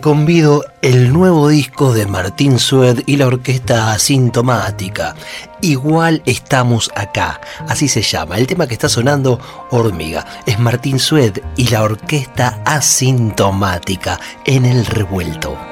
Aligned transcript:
Convido 0.00 0.64
el 0.82 1.12
nuevo 1.12 1.48
disco 1.48 1.92
de 1.92 2.06
Martín 2.06 2.58
Sued 2.58 3.02
y 3.06 3.16
la 3.16 3.26
orquesta 3.26 3.92
asintomática. 3.92 5.14
Igual 5.60 6.22
estamos 6.26 6.90
acá, 6.94 7.40
así 7.68 7.88
se 7.88 8.02
llama. 8.02 8.38
El 8.38 8.46
tema 8.46 8.66
que 8.66 8.74
está 8.74 8.88
sonando, 8.88 9.40
Hormiga, 9.70 10.24
es 10.46 10.58
Martín 10.58 10.98
Sued 10.98 11.38
y 11.56 11.68
la 11.68 11.82
orquesta 11.82 12.60
asintomática 12.64 14.18
en 14.44 14.64
el 14.64 14.86
revuelto. 14.86 15.67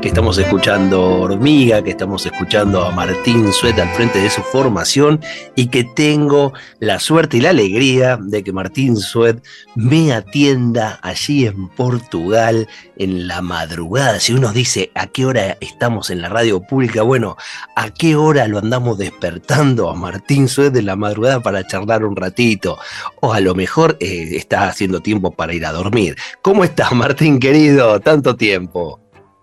Que 0.00 0.08
estamos 0.08 0.38
escuchando 0.38 1.20
Hormiga, 1.20 1.82
que 1.82 1.90
estamos 1.90 2.24
escuchando 2.24 2.84
a 2.84 2.90
Martín 2.90 3.52
Sueta 3.52 3.82
al 3.82 3.90
frente 3.90 4.18
de 4.18 4.30
su 4.30 4.42
formación 4.42 5.20
y 5.56 5.66
que 5.66 5.84
tengo 5.84 6.52
la 6.78 6.98
suerte 6.98 7.36
y 7.36 7.40
la 7.40 7.50
alegría 7.50 8.18
de 8.20 8.42
que 8.42 8.52
Martín 8.52 8.96
Suet 8.96 9.42
me 9.74 10.12
atienda 10.12 10.98
allí 11.02 11.46
en 11.46 11.68
Portugal 11.68 12.66
en 12.96 13.28
la 13.28 13.42
madrugada. 13.42 14.20
Si 14.20 14.32
uno 14.32 14.52
dice 14.52 14.90
a 14.94 15.06
qué 15.06 15.26
hora 15.26 15.58
estamos 15.60 16.10
en 16.10 16.22
la 16.22 16.28
radio 16.28 16.60
pública, 16.60 17.02
bueno, 17.02 17.36
a 17.76 17.90
qué 17.90 18.16
hora 18.16 18.48
lo 18.48 18.58
andamos 18.58 18.98
despertando 18.98 19.90
a 19.90 19.94
Martín 19.94 20.48
Suet 20.48 20.72
de 20.72 20.82
la 20.82 20.96
madrugada 20.96 21.40
para 21.40 21.66
charlar 21.66 22.04
un 22.04 22.16
ratito. 22.16 22.78
O 23.20 23.32
a 23.32 23.40
lo 23.40 23.54
mejor 23.54 23.96
eh, 24.00 24.30
está 24.32 24.68
haciendo 24.68 25.00
tiempo 25.00 25.30
para 25.30 25.52
ir 25.52 25.66
a 25.66 25.72
dormir. 25.72 26.16
¿Cómo 26.42 26.64
estás, 26.64 26.92
Martín 26.92 27.38
querido? 27.38 28.00
Tanto 28.00 28.36
tiempo. 28.36 29.00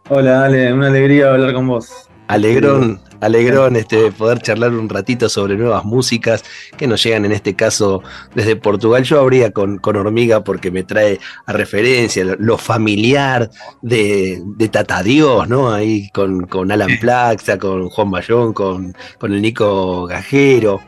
Hola, 0.09 0.45
Ale, 0.45 0.71
una 0.71 0.87
alegría 0.87 1.31
hablar 1.31 1.53
con 1.53 1.67
vos. 1.67 1.89
Alegrón, 2.29 3.01
alegrón 3.19 3.75
este, 3.75 4.09
poder 4.11 4.39
charlar 4.39 4.71
un 4.71 4.87
ratito 4.87 5.27
sobre 5.27 5.57
nuevas 5.57 5.83
músicas 5.83 6.45
que 6.77 6.87
nos 6.87 7.03
llegan 7.03 7.25
en 7.25 7.33
este 7.33 7.57
caso 7.57 8.01
desde 8.33 8.55
Portugal. 8.55 9.03
Yo 9.03 9.19
habría 9.19 9.51
con, 9.51 9.79
con 9.79 9.97
Hormiga 9.97 10.45
porque 10.45 10.71
me 10.71 10.83
trae 10.83 11.19
a 11.45 11.51
referencia 11.51 12.23
lo, 12.39 12.57
familiar 12.57 13.49
de, 13.81 14.41
de 14.45 14.69
Tata 14.69 15.03
Dios, 15.03 15.49
¿no? 15.49 15.73
Ahí 15.73 16.09
con, 16.13 16.47
con 16.47 16.71
Alan 16.71 16.99
Plaxa, 17.01 17.57
con 17.57 17.89
Juan 17.89 18.09
Bayón, 18.09 18.53
con, 18.53 18.95
con 19.17 19.33
el 19.33 19.41
Nico 19.41 20.05
Gajero. 20.05 20.79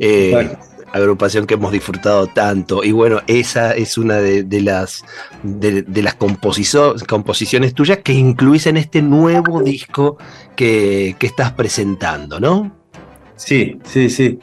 Eh, 0.00 0.56
agrupación 0.94 1.46
que 1.46 1.54
hemos 1.54 1.72
disfrutado 1.72 2.28
tanto. 2.28 2.84
Y 2.84 2.92
bueno, 2.92 3.20
esa 3.26 3.72
es 3.72 3.98
una 3.98 4.18
de, 4.18 4.60
las, 4.60 5.04
de, 5.42 6.02
las 6.02 6.14
composiciones 6.14 7.74
tuyas 7.74 7.98
que 7.98 8.12
incluís 8.12 8.68
en 8.68 8.76
este 8.76 9.02
nuevo 9.02 9.60
disco 9.60 10.18
que, 10.54 11.16
estás 11.20 11.52
presentando, 11.52 12.38
¿no? 12.38 12.70
Sí, 13.34 13.78
sí, 13.84 14.08
sí. 14.08 14.38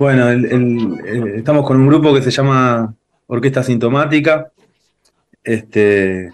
Bueno, 0.00 0.30
estamos 0.30 1.64
con 1.64 1.76
un 1.76 1.86
grupo 1.86 2.12
que 2.12 2.22
se 2.22 2.32
llama 2.32 2.94
Orquesta 3.28 3.62
Sintomática. 3.62 4.50
Este, 5.44 6.32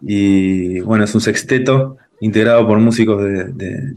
y 0.00 0.80
bueno, 0.80 1.04
es 1.04 1.14
un 1.14 1.20
sexteto 1.20 1.98
integrado 2.20 2.66
por 2.66 2.78
músicos 2.78 3.22
de 3.22 3.96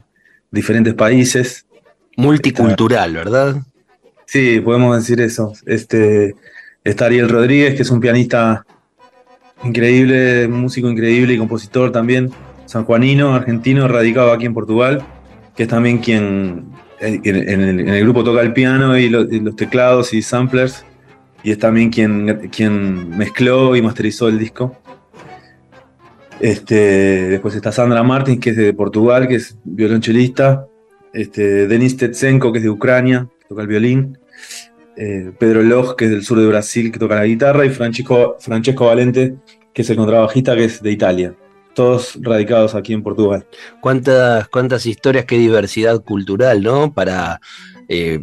diferentes 0.51 0.93
países. 0.95 1.65
Multicultural, 2.17 3.13
¿verdad? 3.13 3.63
Sí, 4.31 4.61
podemos 4.61 4.95
decir 4.95 5.19
eso. 5.19 5.51
Este, 5.65 6.35
está 6.85 7.07
Ariel 7.07 7.27
Rodríguez, 7.27 7.75
que 7.75 7.81
es 7.81 7.91
un 7.91 7.99
pianista 7.99 8.65
increíble, 9.61 10.47
músico 10.47 10.89
increíble 10.89 11.33
y 11.33 11.37
compositor 11.37 11.91
también, 11.91 12.31
sanjuanino, 12.65 13.35
argentino, 13.35 13.89
radicado 13.89 14.31
aquí 14.31 14.45
en 14.45 14.53
Portugal, 14.53 15.03
que 15.53 15.63
es 15.63 15.69
también 15.69 15.97
quien 15.97 16.63
en, 17.01 17.89
el, 17.89 18.03
grupo 18.03 18.23
toca 18.23 18.39
el 18.39 18.53
piano 18.53 18.97
y, 18.97 19.09
los 19.09 19.57
teclados 19.57 20.13
y 20.13 20.21
samplers, 20.21 20.85
y 21.43 21.51
es 21.51 21.59
también 21.59 21.89
quien, 21.89 22.49
quien 22.55 23.09
mezcló 23.09 23.75
y 23.75 23.81
masterizó 23.81 24.29
el 24.29 24.39
disco. 24.39 24.77
Este, 26.39 27.27
después 27.27 27.53
está 27.53 27.73
Sandra 27.73 28.01
Martins, 28.01 28.39
que 28.39 28.51
es 28.51 28.55
de 28.55 28.73
Portugal, 28.73 29.27
que 29.27 29.35
es 29.35 29.57
violonchelista. 29.65 30.67
Este, 31.11 31.67
Denis 31.67 31.97
Tetsenko, 31.97 32.53
que 32.53 32.59
es 32.59 32.63
de 32.63 32.69
Ucrania, 32.69 33.27
que 33.41 33.47
toca 33.49 33.63
el 33.63 33.67
violín. 33.67 34.17
Eh, 34.95 35.31
Pedro 35.39 35.63
Loj, 35.63 35.95
que 35.95 36.05
es 36.05 36.11
del 36.11 36.23
sur 36.23 36.39
de 36.39 36.47
Brasil, 36.47 36.91
que 36.91 36.99
toca 36.99 37.15
la 37.15 37.25
guitarra, 37.25 37.65
y 37.65 37.69
Francesco, 37.69 38.37
Francesco 38.39 38.87
Valente, 38.87 39.35
que 39.73 39.81
es 39.81 39.89
el 39.89 39.97
contrabajista, 39.97 40.55
que 40.55 40.65
es 40.65 40.81
de 40.81 40.91
Italia. 40.91 41.35
Todos 41.73 42.19
radicados 42.21 42.75
aquí 42.75 42.93
en 42.93 43.01
Portugal. 43.01 43.47
Cuántas, 43.79 44.47
cuántas 44.49 44.85
historias, 44.85 45.25
qué 45.25 45.37
diversidad 45.37 46.03
cultural, 46.03 46.61
¿no? 46.61 46.93
Para 46.93 47.39
eh, 47.87 48.19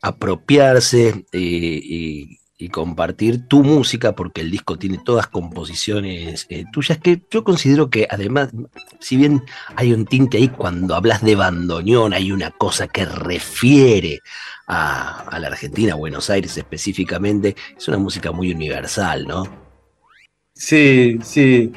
apropiarse 0.00 1.26
eh, 1.32 2.38
y, 2.58 2.68
compartir 2.68 3.46
tu 3.46 3.62
música, 3.62 4.14
porque 4.14 4.40
el 4.40 4.50
disco 4.50 4.76
tiene 4.76 4.98
todas 5.04 5.28
composiciones 5.28 6.48
tuyas, 6.72 6.98
que 6.98 7.22
yo 7.30 7.44
considero 7.44 7.88
que 7.88 8.06
además, 8.10 8.50
si 9.00 9.16
bien 9.16 9.42
hay 9.76 9.92
un 9.92 10.04
tinte 10.04 10.38
ahí 10.38 10.48
cuando 10.48 10.94
hablas 10.94 11.22
de 11.22 11.36
bandoneón, 11.36 12.12
hay 12.12 12.32
una 12.32 12.50
cosa 12.50 12.88
que 12.88 13.04
refiere 13.04 14.20
a, 14.66 15.38
la 15.40 15.48
Argentina, 15.48 15.94
Buenos 15.94 16.30
Aires 16.30 16.56
específicamente, 16.56 17.56
es 17.76 17.88
una 17.88 17.98
música 17.98 18.32
muy 18.32 18.52
universal, 18.52 19.26
¿no? 19.26 19.44
Sí, 20.52 21.18
sí, 21.22 21.72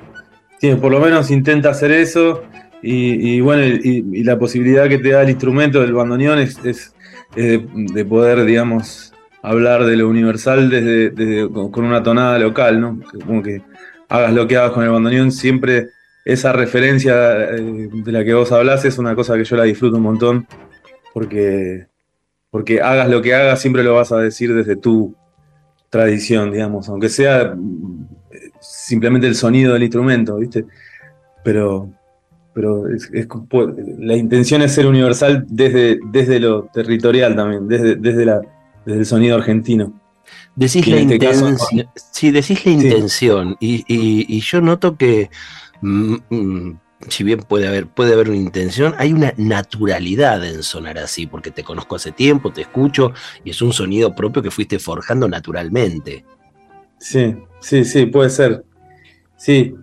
sí, 0.60 0.76
por 0.76 0.92
lo 0.92 1.00
menos 1.00 1.32
intenta 1.32 1.70
hacer 1.70 1.92
eso 1.92 2.44
y, 2.82 3.40
bueno, 3.42 3.64
y, 3.64 4.24
la 4.24 4.40
posibilidad 4.40 4.90
que 4.90 4.98
te 4.98 5.10
da 5.10 5.22
el 5.22 5.30
instrumento 5.30 5.82
del 5.82 5.94
bandoneón 5.94 6.40
es, 6.40 6.94
de, 7.36 8.06
poder, 8.06 8.44
digamos, 8.44 9.11
hablar 9.42 9.86
de 9.86 9.96
lo 9.98 10.08
universal 10.08 10.70
desde, 10.70 11.50
con 11.50 11.86
una 11.86 12.04
tonada 12.04 12.38
local, 12.40 12.80
¿no? 12.80 13.00
Como 13.26 13.42
que 13.42 13.62
hagas 14.10 14.34
lo 14.34 14.48
que 14.48 14.58
hagas 14.58 14.72
con 14.72 14.84
el 14.84 14.90
bandoneón, 14.90 15.32
siempre 15.32 15.90
esa 16.26 16.54
referencia 16.54 17.56
eh, 17.56 17.90
de 17.92 18.12
la 18.12 18.24
que 18.24 18.34
vos 18.34 18.52
hablas 18.52 18.86
es 18.86 18.98
una 18.98 19.16
cosa 19.16 19.36
que 19.36 19.44
yo 19.44 19.56
la 19.56 19.64
disfruto 19.64 19.98
un 19.98 20.04
montón, 20.04 20.48
porque 21.14 21.88
porque 22.52 22.82
hagas 22.82 23.10
lo 23.10 23.22
que 23.22 23.34
hagas, 23.34 23.62
siempre 23.62 23.82
lo 23.84 23.96
vas 23.96 24.12
a 24.12 24.18
decir 24.18 24.54
desde 24.54 24.76
tu 24.76 25.16
tradición, 25.90 26.52
digamos, 26.52 26.90
aunque 26.90 27.10
sea 27.10 27.56
mm, 27.56 28.08
simplemente 28.60 29.26
el 29.26 29.36
sonido 29.36 29.74
del 29.74 29.84
instrumento, 29.84 30.38
¿viste? 30.38 30.66
Pero, 31.44 31.90
pero 32.54 32.86
la 34.00 34.16
intención 34.16 34.62
es 34.62 34.74
ser 34.74 34.86
universal 34.86 35.46
desde, 35.48 36.00
desde 36.12 36.40
lo 36.42 36.66
territorial 36.66 37.36
también, 37.36 37.68
desde, 37.68 37.96
desde, 37.96 38.26
la, 38.26 38.42
desde 38.86 39.00
el 39.00 39.06
sonido 39.06 39.36
argentino. 39.38 39.94
Decís 40.56 40.88
la 40.88 40.98
este 40.98 41.14
intención, 41.14 41.58
sí, 42.12 42.32
decís 42.32 42.66
la 42.66 42.72
intención, 42.72 43.58
y, 43.60 44.40
yo 44.42 44.62
noto 44.62 44.98
que 44.98 45.30
mm, 45.82 46.16
mm, 46.30 46.80
si 47.08 47.24
bien 47.24 47.40
puede 47.40 47.68
haber, 47.68 47.88
puede 47.88 48.14
haber 48.14 48.30
una 48.30 48.38
intención, 48.38 48.94
hay 48.98 49.14
una 49.14 49.34
naturalidad 49.38 50.46
en 50.46 50.64
sonar 50.64 50.98
así, 50.98 51.26
porque 51.26 51.52
te 51.52 51.64
conozco 51.64 51.96
hace 51.96 52.12
tiempo, 52.12 52.52
te 52.52 52.62
escucho, 52.62 53.14
y 53.44 53.52
es 53.52 53.62
un 53.62 53.74
sonido 53.74 54.14
propio 54.14 54.42
que 54.42 54.52
fuiste 54.52 54.78
forjando 54.80 55.28
naturalmente. 55.28 56.26
Sí, 57.00 57.36
sí, 57.60 57.84
sí, 57.84 58.06
puede 58.06 58.30
ser. 58.30 58.64
Sí. 59.38 59.74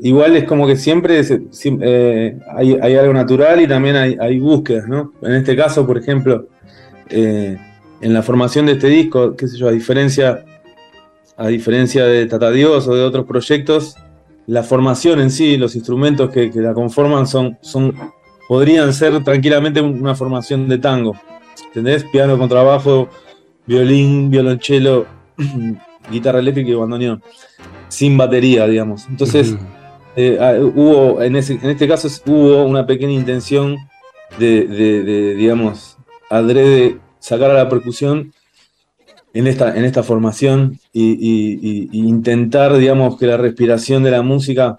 igual 0.00 0.36
es 0.36 0.44
como 0.44 0.66
que 0.66 0.76
siempre 0.76 1.22
eh, 1.22 2.38
hay, 2.54 2.94
algo 2.96 3.14
natural 3.14 3.62
y 3.62 3.66
también 3.66 3.96
hay, 3.96 4.38
búsquedas, 4.38 4.86
¿no? 4.86 5.14
En 5.22 5.32
este 5.32 5.56
caso, 5.56 5.86
por 5.86 5.96
ejemplo, 5.96 6.48
eh, 7.08 7.56
en 8.00 8.12
la 8.12 8.22
formación 8.22 8.66
de 8.66 8.72
este 8.72 8.88
disco, 8.88 9.34
qué 9.36 9.48
sé 9.48 9.58
yo, 9.58 9.68
a 9.68 9.72
diferencia, 9.72 10.44
a 11.36 11.48
diferencia 11.48 12.04
de 12.04 12.26
Tata 12.26 12.50
Dios 12.50 12.86
o 12.88 12.94
de 12.94 13.02
otros 13.02 13.26
proyectos, 13.26 13.96
la 14.46 14.62
formación 14.62 15.20
en 15.20 15.30
sí, 15.30 15.56
los 15.56 15.76
instrumentos 15.76 16.30
que, 16.30 16.50
la 16.54 16.72
conforman 16.72 17.26
son, 17.26 17.58
son, 17.60 17.94
podrían 18.48 18.92
ser 18.94 19.22
tranquilamente 19.22 19.80
una 19.80 20.14
formación 20.14 20.68
de 20.68 20.78
tango. 20.78 21.14
¿Entendés? 21.66 22.04
Piano, 22.04 22.38
contrabajo, 22.38 23.08
violín, 23.66 24.30
violonchelo, 24.30 25.06
guitarra 26.10 26.38
eléctrica 26.38 26.70
y 26.70 26.74
bandoneón. 26.74 27.22
Sin 27.88 28.16
batería, 28.16 28.66
digamos. 28.66 29.06
Entonces, 29.10 29.54
eh, 30.16 30.38
ah, 30.40 30.54
hubo, 30.60 31.22
en, 31.22 31.36
este 31.36 31.86
caso, 31.86 32.08
hubo 32.26 32.64
una 32.64 32.86
pequeña 32.86 33.12
intención 33.12 33.76
de, 34.38 35.34
digamos, 35.36 35.98
adrede 36.30 36.98
sacar 37.28 37.50
a 37.50 37.54
la 37.54 37.68
percusión 37.68 38.32
en 39.34 39.46
esta, 39.46 39.76
en 39.76 39.84
esta 39.84 40.02
formación 40.02 40.80
y, 40.94 41.90
intentar, 41.92 42.76
digamos, 42.78 43.18
que 43.18 43.26
la 43.26 43.36
respiración 43.36 44.02
de 44.02 44.10
la 44.10 44.22
música, 44.22 44.78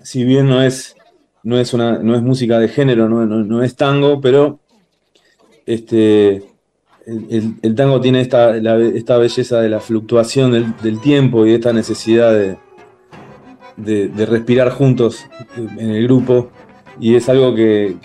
si 0.00 0.24
bien 0.24 0.46
no 0.46 0.62
es, 0.62 0.94
no 1.42 1.58
es, 1.58 1.74
una, 1.74 1.98
no 1.98 2.14
es 2.14 2.22
música 2.22 2.60
de 2.60 2.68
género, 2.68 3.08
no, 3.08 3.62
es 3.64 3.74
tango, 3.74 4.20
pero 4.20 4.60
este, 5.66 6.44
el, 7.06 7.74
tango 7.74 8.00
tiene 8.00 8.20
esta, 8.20 8.56
esta, 8.56 9.18
belleza 9.18 9.60
de 9.60 9.68
la 9.68 9.80
fluctuación 9.80 10.52
del, 10.80 11.00
tiempo 11.00 11.44
y 11.44 11.54
esta 11.54 11.72
necesidad 11.72 12.32
de, 12.32 12.56
de, 14.06 14.26
respirar 14.26 14.70
juntos 14.70 15.26
en 15.56 15.90
el 15.90 16.04
grupo 16.04 16.52
y 17.00 17.16
es 17.16 17.28
algo 17.28 17.52
que, 17.52 17.96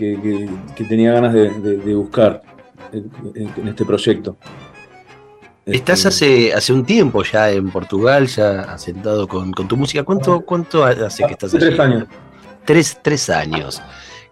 tenía 0.90 1.14
ganas 1.14 1.34
de, 1.34 1.94
buscar 1.94 2.49
en 2.92 3.68
este 3.68 3.86
proyecto. 3.86 4.38
Estás 5.66 6.06
hace, 6.06 6.54
hace 6.54 6.74
un 6.74 6.84
tiempo 6.84 7.24
ya 7.24 7.52
en 7.52 7.70
Portugal, 7.70 8.28
ya 8.28 8.62
asentado 8.62 9.28
con, 9.28 9.52
con 9.52 9.68
tu 9.68 9.78
música. 9.78 10.04
¿Cuánto, 10.04 10.42
¿Cuánto 10.42 10.84
hace 10.84 11.26
que 11.26 11.34
estás 11.34 11.54
allí? 11.54 11.66
Tres 11.66 11.80
años. 11.80 12.08
Tres, 13.04 13.30
años. 13.30 13.82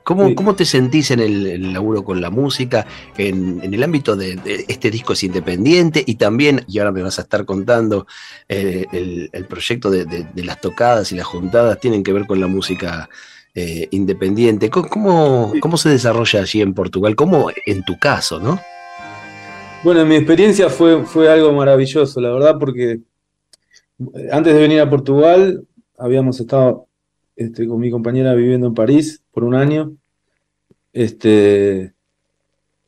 ¿Cómo, 0.03 0.33
¿Cómo, 0.35 0.55
te 0.55 0.63
sentís 0.63 1.11
en 1.11 1.19
el, 1.19 1.73
laburo 1.73 2.03
con 2.03 2.21
la 2.21 2.29
música, 2.29 2.85
en, 3.17 3.61
el 3.61 3.83
ámbito 3.83 4.15
de, 4.15 4.39
este 4.67 4.89
disco 4.89 5.13
es 5.13 5.23
independiente 5.23 6.03
y 6.05 6.15
también, 6.15 6.63
y 6.67 6.79
ahora 6.79 6.91
me 6.91 7.01
vas 7.01 7.19
a 7.19 7.23
estar 7.23 7.45
contando, 7.45 8.07
eh, 8.47 8.85
el, 8.91 9.45
proyecto 9.45 9.89
de, 9.89 10.27
las 10.35 10.61
tocadas 10.61 11.11
y 11.11 11.15
las 11.15 11.25
juntadas 11.25 11.79
tienen 11.79 12.03
que 12.03 12.13
ver 12.13 12.25
con 12.25 12.39
la 12.39 12.47
música 12.47 13.09
eh, 13.59 13.87
independiente. 13.89 14.69
¿Cómo, 14.69 15.51
¿Cómo, 15.59 15.77
se 15.77 15.89
desarrolla 15.89 16.41
allí 16.41 16.61
en 16.61 16.75
Portugal? 16.75 17.15
¿Cómo 17.15 17.47
en 17.65 17.83
tu 17.83 17.97
caso, 17.97 18.39
no? 18.39 18.59
Bueno, 19.83 20.05
mi 20.05 20.15
experiencia 20.15 20.69
fue, 20.69 21.03
fue 21.05 21.27
algo 21.27 21.51
maravilloso, 21.53 22.21
la 22.21 22.31
verdad, 22.31 22.59
porque 22.59 22.99
antes 24.31 24.53
de 24.53 24.59
venir 24.59 24.79
a 24.79 24.87
Portugal 24.87 25.65
habíamos 25.97 26.39
estado 26.39 26.85
este, 27.35 27.67
con 27.67 27.79
mi 27.79 27.89
compañera 27.89 28.35
viviendo 28.35 28.67
en 28.67 28.75
París 28.75 29.23
por 29.31 29.43
un 29.43 29.55
año, 29.55 29.91
este, 30.93 31.93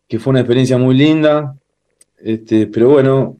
que 0.07 0.19
fue 0.19 0.30
una 0.30 0.42
experiencia 0.42 0.77
muy 0.77 0.95
linda, 0.95 1.57
este, 2.19 2.68
pero 2.68 2.89
bueno, 2.89 3.38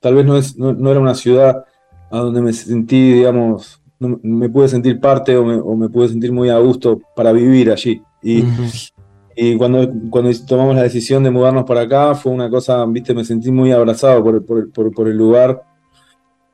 tal 0.00 0.16
vez 0.16 0.26
no, 0.26 0.36
es, 0.36 0.58
no, 0.58 0.90
era 0.90 1.00
una 1.00 1.14
ciudad 1.14 1.64
a 2.10 2.18
donde 2.18 2.42
me 2.42 2.52
sentí, 2.52 3.14
digamos, 3.14 3.80
me 3.98 4.48
pude 4.48 4.68
sentir 4.68 5.00
parte 5.00 5.36
o 5.36 5.44
me, 5.44 5.54
o 5.54 5.74
me, 5.74 5.88
pude 5.88 6.08
sentir 6.08 6.32
muy 6.32 6.50
a 6.50 6.58
gusto 6.58 7.00
para 7.14 7.32
vivir 7.32 7.70
allí. 7.70 8.02
Y, 8.22 8.44
y 9.38 9.56
cuando, 9.58 9.92
cuando 10.08 10.30
tomamos 10.46 10.74
la 10.74 10.82
decisión 10.82 11.22
de 11.22 11.30
mudarnos 11.30 11.64
para 11.64 11.82
acá, 11.82 12.14
fue 12.14 12.32
una 12.32 12.48
cosa, 12.48 12.84
viste, 12.86 13.12
me 13.12 13.22
sentí 13.22 13.52
muy 13.52 13.70
abrazado 13.70 14.24
por, 14.24 15.08
el 15.08 15.16
lugar, 15.16 15.62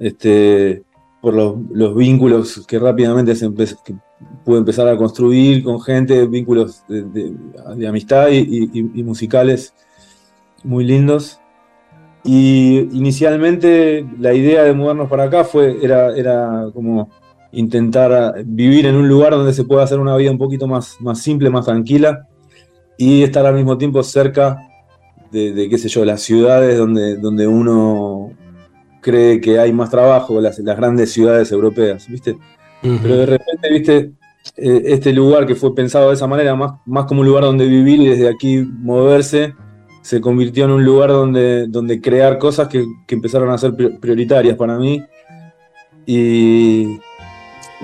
este, 0.01 0.83
por 1.21 1.33
los, 1.33 1.95
vínculos 1.95 2.67
que 2.67 2.81
rápidamente 2.81 3.37
se 3.37 3.49
pude 3.51 4.59
empezar 4.59 4.89
a 4.89 4.97
construir 4.97 5.63
con 5.63 5.81
gente, 5.81 6.27
vínculos 6.27 6.85
de, 6.89 7.87
amistad 7.87 8.31
y, 8.31 9.03
musicales 9.05 9.73
muy 10.65 10.85
lindos. 10.85 11.39
Y 12.25 12.79
inicialmente 12.97 14.05
la 14.19 14.35
idea 14.35 14.65
de 14.65 14.73
mudarnos 14.73 15.09
para 15.09 15.25
acá 15.25 15.45
fue, 15.45 15.79
era, 15.85 16.17
era 16.17 16.67
como 16.75 17.11
intentar 17.53 18.43
vivir 18.45 18.87
en 18.87 18.97
un 18.97 19.09
lugar 19.09 19.33
donde 19.33 19.53
se 19.53 19.65
pueda 19.65 19.85
hacer 19.85 19.99
una 19.99 20.17
vida 20.17 20.31
un 20.31 20.39
poquito 20.39 20.67
más, 20.67 20.97
más 21.01 21.21
simple, 21.21 21.51
más 21.51 21.67
tranquila 21.67 22.27
y 22.97 23.23
estar 23.23 23.45
al 23.47 23.55
mismo 23.55 23.79
tiempo 23.79 24.03
cerca 24.03 24.59
de, 25.31 25.69
qué 25.69 25.79
sé 25.79 25.89
yo, 25.89 26.05
las 26.05 26.23
ciudades 26.23 26.77
donde, 26.77 27.17
donde 27.17 27.47
uno 27.47 28.33
cree 29.01 29.41
que 29.41 29.59
hay 29.59 29.73
más 29.73 29.91
trabajo, 29.91 30.41
las, 30.41 30.59
las 30.59 30.77
grandes 30.77 31.13
ciudades 31.13 31.51
europeas, 31.53 32.07
¿viste? 32.09 32.37
Pero 32.83 33.17
de 33.17 33.27
repente, 33.27 33.71
¿viste? 33.71 34.13
Eh, 34.57 34.83
este 34.87 35.13
lugar 35.13 35.47
que 35.47 35.55
fue 35.55 35.75
pensado 35.75 36.09
de 36.09 36.15
esa 36.15 36.27
manera, 36.27 36.55
más, 36.55 36.73
más 36.85 37.07
como 37.07 37.21
un 37.21 37.27
lugar 37.27 37.45
donde 37.45 37.67
vivir 37.67 38.01
y 38.01 38.09
desde 38.09 38.29
aquí 38.29 38.59
moverse, 38.59 39.55
se 40.03 40.21
convirtió 40.21 40.65
en 40.65 40.73
un 40.73 40.85
lugar 40.85 41.11
donde, 41.11 41.67
donde 41.69 42.01
crear 42.01 42.39
cosas 42.39 42.69
que, 42.69 42.85
que 43.07 43.15
empezaron 43.15 43.51
a 43.51 43.59
ser 43.59 43.75
prioritarias 44.01 44.57
para 44.57 44.77
mí. 44.77 45.03
Y, 46.05 46.99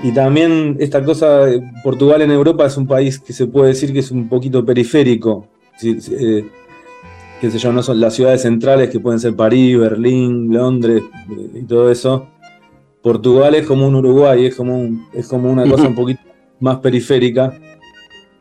y 0.01 0.11
también 0.13 0.77
esta 0.79 1.03
cosa, 1.03 1.45
Portugal 1.83 2.21
en 2.21 2.31
Europa 2.31 2.65
es 2.65 2.77
un 2.77 2.87
país 2.87 3.19
que 3.19 3.33
se 3.33 3.47
puede 3.47 3.69
decir 3.69 3.91
que 3.91 3.99
es 3.99 4.11
un 4.11 4.29
poquito 4.29 4.63
periférico. 4.63 5.47
Eh, 5.83 6.45
qué 7.41 7.51
sé 7.51 7.57
yo, 7.57 7.73
no 7.73 7.83
son 7.83 7.99
las 7.99 8.13
ciudades 8.13 8.43
centrales 8.43 8.89
que 8.89 8.99
pueden 8.99 9.19
ser 9.19 9.35
París, 9.35 9.77
Berlín, 9.77 10.53
Londres 10.53 11.03
eh, 11.29 11.59
y 11.61 11.63
todo 11.63 11.91
eso. 11.91 12.27
Portugal 13.01 13.55
es 13.55 13.65
como 13.65 13.87
un 13.87 13.95
Uruguay, 13.95 14.45
es 14.45 14.55
como, 14.55 15.07
es 15.13 15.27
como 15.27 15.51
una 15.51 15.69
cosa 15.69 15.87
un 15.87 15.95
poquito 15.95 16.21
más 16.59 16.77
periférica. 16.77 17.57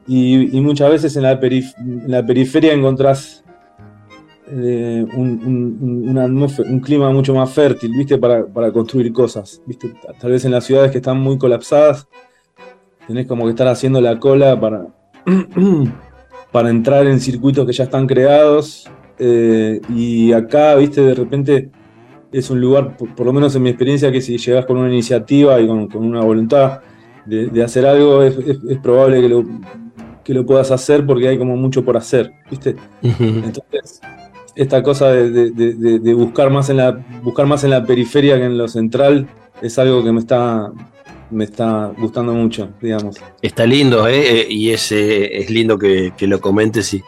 Y, 0.07 0.61
muchas 0.61 0.91
veces 0.91 1.17
en 1.17 1.25
la, 1.25 1.33
en 1.33 2.05
la 2.07 2.25
periferia 2.25 2.73
encontrás 2.73 3.45
eh, 4.51 5.07
un, 5.15 6.81
clima 6.83 7.11
mucho 7.11 7.35
más 7.35 7.51
fértil, 7.53 7.93
¿viste? 7.97 8.19
Para, 8.19 8.73
construir 8.73 9.13
cosas, 9.13 9.63
¿viste? 9.67 9.95
Tal 10.21 10.31
vez 10.31 10.45
en 10.45 10.53
las 10.53 10.65
ciudades 10.65 10.91
que 10.91 10.99
están 10.99 11.19
muy 11.19 11.39
colapsadas, 11.39 12.09
tenés 13.07 13.27
como 13.27 13.45
que 13.45 13.51
estar 13.51 13.69
haciendo 13.69 14.01
la 14.01 14.19
cola 14.19 14.59
para, 14.59 14.87
para 16.53 16.71
entrar 16.71 17.07
en 17.07 17.21
circuitos 17.21 17.67
que 17.67 17.73
ya 17.73 17.85
están 17.85 18.07
creados. 18.07 18.89
Eh, 19.19 19.81
y 19.95 20.33
acá, 20.33 20.77
¿viste? 20.77 21.03
De 21.03 21.15
repente 21.15 21.71
es 22.33 22.51
un 22.51 22.61
lugar, 22.61 22.97
por, 22.97 23.27
lo 23.27 23.33
menos 23.33 23.55
en 23.57 23.63
mi 23.63 23.71
experiencia, 23.71 24.13
que 24.13 24.21
si 24.21 24.39
llegas 24.39 24.67
con 24.67 24.77
una 24.77 24.89
iniciativa 24.89 25.61
y 25.61 25.67
con, 25.67 25.89
una 25.95 26.21
voluntad 26.21 26.81
de, 27.27 27.63
hacer 27.63 27.85
algo, 27.87 28.23
es, 28.23 28.37
probable 28.83 29.21
que 29.21 29.29
lo, 29.29 29.45
que 30.25 30.35
lo 30.35 30.47
puedas 30.47 30.71
hacer 30.71 31.05
porque 31.05 31.29
hay 31.29 31.39
como 31.39 31.57
mucho 31.57 31.85
por 31.85 31.97
hacer, 31.97 32.33
¿viste? 32.51 32.77
Entonces, 33.03 34.01
esta 34.59 34.83
cosa 34.83 35.13
de, 35.13 36.15
buscar, 36.15 36.51
más 36.51 36.69
en 36.69 36.79
la, 36.79 36.91
buscar 37.23 37.47
más 37.47 37.63
en 37.63 37.71
la 37.71 37.85
periferia 37.85 38.39
que 38.39 38.45
en 38.45 38.59
lo 38.59 38.67
central 38.67 39.29
es 39.63 39.79
algo 39.79 40.03
que 40.03 40.11
me 40.11 40.19
está, 40.19 40.73
me 41.31 41.45
está 41.45 41.93
gustando 41.97 42.33
mucho, 42.33 42.71
digamos. 42.81 43.17
Está 43.43 43.67
lindo, 43.67 44.07
¿eh? 44.09 44.41
eh 44.41 44.47
y 44.49 44.71
es, 44.71 44.93
eh, 44.93 45.39
es 45.39 45.51
lindo 45.51 45.79
que, 45.79 46.13
que, 46.17 46.27
lo 46.27 46.41
comentes 46.41 46.95
y, 46.95 47.03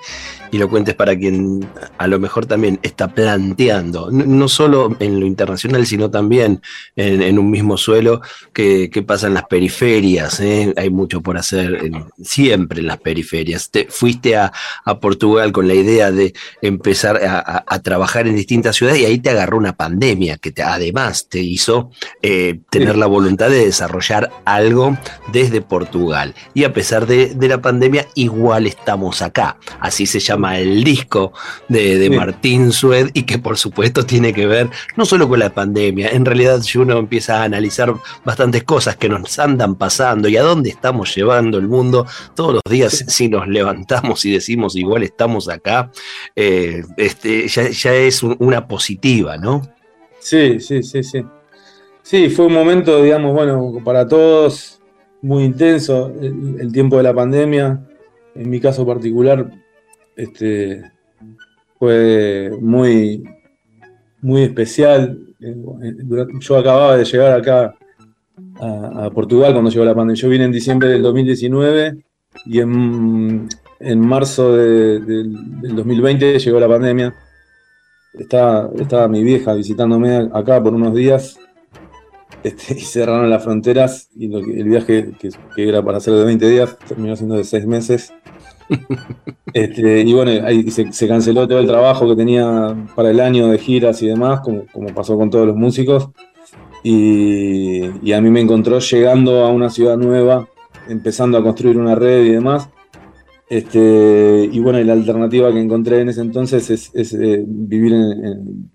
y 0.52 0.58
lo 0.58 0.68
cuentes 0.68 0.94
para 0.94 1.16
quien 1.16 1.68
a 1.98 2.06
lo 2.06 2.18
mejor 2.18 2.46
también 2.46 2.80
está 2.82 3.08
planteando, 3.08 4.10
no, 4.10 4.48
solo 4.48 4.96
en 4.98 5.20
lo 5.20 5.26
internacional, 5.26 5.86
sino 5.86 6.10
también 6.10 6.60
en, 6.96 7.38
un 7.38 7.50
mismo 7.50 7.76
suelo, 7.76 8.20
que, 8.52 8.90
pasa 9.06 9.28
en 9.28 9.34
las 9.34 9.44
periferias. 9.44 10.40
¿eh? 10.40 10.74
Hay 10.76 10.90
mucho 10.90 11.20
por 11.20 11.38
hacer 11.38 11.90
siempre 12.22 12.80
en 12.80 12.88
las 12.88 12.98
periferias. 12.98 13.70
Te, 13.70 13.86
fuiste 13.88 14.36
a, 14.36 14.52
Portugal 15.00 15.52
con 15.52 15.68
la 15.68 15.74
idea 15.74 16.10
de 16.10 16.34
empezar 16.60 17.20
a, 17.24 17.78
trabajar 17.80 18.26
en 18.26 18.34
distintas 18.34 18.76
ciudades 18.76 19.00
y 19.00 19.04
ahí 19.04 19.18
te 19.18 19.30
agarró 19.30 19.56
una 19.56 19.74
pandemia 19.74 20.36
que 20.36 20.52
además 20.62 21.28
te 21.28 21.40
hizo 21.40 21.90
eh, 22.22 22.60
tener 22.70 22.96
la 22.96 23.06
voluntad 23.06 23.48
de 23.48 23.64
desarrollar 23.64 24.09
algo 24.44 24.96
desde 25.32 25.60
Portugal. 25.60 26.34
Y 26.54 26.64
a 26.64 26.72
pesar 26.72 27.06
de, 27.06 27.34
de 27.34 27.48
la 27.48 27.60
pandemia, 27.60 28.06
igual 28.14 28.66
estamos 28.66 29.22
acá. 29.22 29.56
Así 29.80 30.06
se 30.06 30.20
llama 30.20 30.58
el 30.58 30.84
disco 30.84 31.32
de, 31.68 32.10
Martín 32.10 32.72
Sued 32.72 33.10
y 33.14 33.22
que 33.22 33.38
por 33.38 33.56
supuesto 33.56 34.04
tiene 34.04 34.32
que 34.32 34.46
ver 34.46 34.68
no 34.96 35.04
solo 35.04 35.28
con 35.28 35.38
la 35.38 35.54
pandemia, 35.54 36.08
en 36.08 36.24
realidad 36.24 36.60
si 36.60 36.78
uno 36.78 36.98
empieza 36.98 37.40
a 37.40 37.44
analizar 37.44 37.94
bastantes 38.24 38.64
cosas 38.64 38.96
que 38.96 39.08
nos 39.08 39.38
andan 39.38 39.76
pasando 39.76 40.28
y 40.28 40.36
a 40.36 40.42
dónde 40.42 40.70
estamos 40.70 41.14
llevando 41.14 41.58
el 41.58 41.68
mundo, 41.68 42.06
todos 42.34 42.54
los 42.54 42.62
días 42.68 43.04
si 43.08 43.28
nos 43.28 43.46
levantamos 43.48 44.24
y 44.24 44.32
decimos 44.32 44.76
igual 44.76 45.02
estamos 45.02 45.48
acá, 45.48 45.90
eh, 46.34 46.82
este, 46.96 47.48
ya, 47.48 47.94
es 47.94 48.22
una 48.22 48.66
positiva, 48.66 49.36
¿no? 49.36 49.62
Sí, 50.18 50.60
sí, 50.60 50.82
sí, 50.82 51.02
sí. 51.02 51.22
Sí, 52.10 52.28
fue 52.28 52.46
un 52.46 52.54
momento, 52.54 53.00
digamos, 53.04 53.32
bueno, 53.32 53.72
para 53.84 54.04
todos 54.04 54.80
muy 55.22 55.44
intenso. 55.44 56.12
El, 56.20 56.72
tiempo 56.72 56.96
de 56.96 57.04
la 57.04 57.14
pandemia, 57.14 57.86
en 58.34 58.50
mi 58.50 58.58
caso 58.58 58.84
particular, 58.84 59.48
este, 60.16 60.90
fue 61.78 62.50
muy, 62.60 63.22
muy 64.22 64.42
especial. 64.42 65.20
Yo 66.40 66.56
acababa 66.58 66.96
de 66.96 67.04
llegar 67.04 67.38
acá 67.38 67.76
a, 68.60 69.08
Portugal 69.14 69.52
cuando 69.52 69.70
llegó 69.70 69.84
la 69.84 69.94
pandemia. 69.94 70.20
Yo 70.20 70.28
vine 70.28 70.46
en 70.46 70.52
diciembre 70.52 70.88
del 70.88 71.02
2019 71.02 71.96
y 72.46 72.58
en, 72.58 73.48
marzo 74.00 74.56
del 74.56 75.76
2020 75.76 76.40
llegó 76.40 76.58
la 76.58 76.66
pandemia. 76.66 77.14
Estaba, 78.14 78.68
estaba 78.80 79.06
mi 79.06 79.22
vieja 79.22 79.54
visitándome 79.54 80.28
acá 80.32 80.60
por 80.60 80.74
unos 80.74 80.92
días 80.92 81.38
este, 82.42 82.74
y 82.74 82.80
cerraron 82.80 83.28
las 83.28 83.44
fronteras 83.44 84.08
y 84.16 84.34
el 84.34 84.68
viaje 84.68 85.12
que, 85.18 85.30
era 85.56 85.82
para 85.82 85.98
hacer 85.98 86.14
de 86.14 86.24
20 86.24 86.48
días 86.48 86.76
terminó 86.88 87.16
siendo 87.16 87.36
de 87.36 87.44
6 87.44 87.66
meses. 87.66 88.12
Este, 89.52 90.02
y 90.02 90.12
bueno, 90.12 90.46
ahí 90.46 90.70
se, 90.70 91.08
canceló 91.08 91.48
todo 91.48 91.58
el 91.58 91.66
trabajo 91.66 92.08
que 92.08 92.14
tenía 92.14 92.76
para 92.94 93.10
el 93.10 93.18
año 93.18 93.48
de 93.48 93.58
giras 93.58 94.00
y 94.00 94.06
demás, 94.06 94.42
como, 94.42 94.64
como 94.72 94.94
pasó 94.94 95.16
con 95.16 95.28
todos 95.28 95.44
los 95.44 95.56
músicos. 95.56 96.10
Y, 96.82 98.12
a 98.12 98.20
mí 98.20 98.30
me 98.30 98.40
encontró 98.40 98.78
llegando 98.78 99.44
a 99.44 99.50
una 99.50 99.70
ciudad 99.70 99.96
nueva, 99.96 100.48
empezando 100.88 101.36
a 101.36 101.42
construir 101.42 101.76
una 101.78 101.94
red 101.94 102.24
y 102.24 102.30
demás. 102.30 102.68
Este, 103.48 104.48
y 104.50 104.60
bueno, 104.60 104.78
y 104.78 104.84
la 104.84 104.92
alternativa 104.92 105.52
que 105.52 105.60
encontré 105.60 106.00
en 106.00 106.10
ese 106.10 106.20
entonces 106.20 106.70
es, 106.70 107.12
eh, 107.14 107.42
vivir 107.44 107.92
en, 107.92 108.70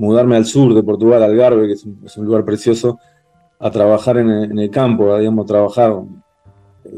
mudarme 0.00 0.36
al 0.36 0.46
sur 0.46 0.74
de 0.74 0.82
Portugal, 0.82 1.22
Algarve, 1.22 1.66
que 1.66 1.72
es 1.74 2.16
un, 2.16 2.24
lugar 2.24 2.44
precioso, 2.44 2.98
a 3.58 3.70
trabajar 3.70 4.16
en 4.18 4.58
el, 4.58 4.70
campo, 4.70 5.16
digamos, 5.18 5.46
trabajar, 5.46 5.94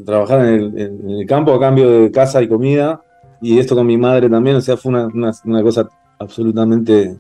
trabajar 0.07 0.47
en 0.47 1.11
el, 1.11 1.27
campo 1.27 1.53
a 1.53 1.61
cambio 1.61 1.91
de 1.91 2.11
casa 2.11 2.41
y 2.41 2.49
comida. 2.49 3.03
Y 3.41 3.59
esto 3.59 3.75
con 3.75 3.87
mi 3.87 3.99
madre 3.99 4.31
también, 4.31 4.57
o 4.57 4.61
sea, 4.61 4.77
fue 4.77 4.93
una, 4.93 5.33
una 5.45 5.63
cosa 5.63 5.89
absolutamente 6.19 7.19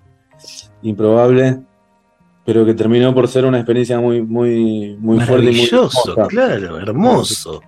improbable 0.82 1.60
pero 2.44 2.64
que 2.64 2.74
terminó 2.74 3.14
por 3.14 3.28
ser 3.28 3.44
una 3.44 3.58
experiencia 3.58 4.00
muy, 4.00 4.22
muy, 4.22 4.96
muy 4.98 5.20
fuerte 5.20 5.50
y 5.50 5.56
muy 5.56 5.66
hermosa. 5.66 6.26
claro, 6.28 6.78
hermoso. 6.78 7.62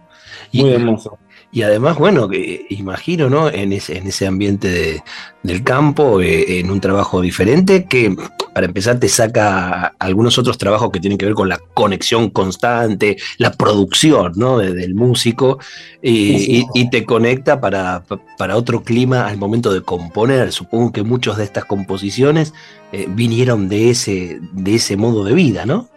Muy 0.53 0.71
hermoso. 0.71 1.19
Y 1.55 1.63
además, 1.63 1.97
bueno, 1.99 2.29
que 2.29 2.67
imagino, 2.71 3.31
¿no? 3.31 3.49
En 3.49 3.73
ese, 3.73 3.97
en 3.97 4.09
ese 4.09 4.27
ambiente 4.27 5.05
del 5.45 5.63
campo, 5.63 6.21
eh, 6.21 6.59
en 6.59 6.69
un 6.69 6.81
trabajo 6.81 7.21
diferente, 7.21 7.85
que 7.85 8.17
para 8.53 8.67
empezar 8.67 8.99
te 8.99 9.09
saca 9.09 9.95
algunos 10.01 10.37
otros 10.37 10.59
trabajos 10.59 10.91
que 10.91 10.99
tienen 10.99 11.17
que 11.17 11.27
ver 11.27 11.37
con 11.37 11.49
la 11.49 11.59
conexión 11.59 12.31
constante, 12.31 13.19
la 13.39 13.53
producción, 13.53 14.33
¿no? 14.35 14.59
del 14.59 14.97
músico, 14.97 15.61
y, 16.03 16.67
te 16.91 17.05
conecta 17.05 17.61
para, 17.61 18.03
para, 18.37 18.57
otro 18.57 18.83
clima 18.83 19.29
al 19.29 19.37
momento 19.37 19.73
de 19.73 19.81
componer. 19.81 20.51
Supongo 20.51 20.91
que 20.91 21.05
muchas 21.05 21.37
de 21.37 21.45
estas 21.45 21.67
composiciones 21.67 22.53
eh, 22.91 23.07
vinieron 23.09 23.69
de 23.69 23.91
ese, 23.91 24.41
de 24.51 24.75
ese 24.75 24.97
modo 24.97 25.23
de 25.23 25.35
vida, 25.35 25.67
¿no? 25.67 25.89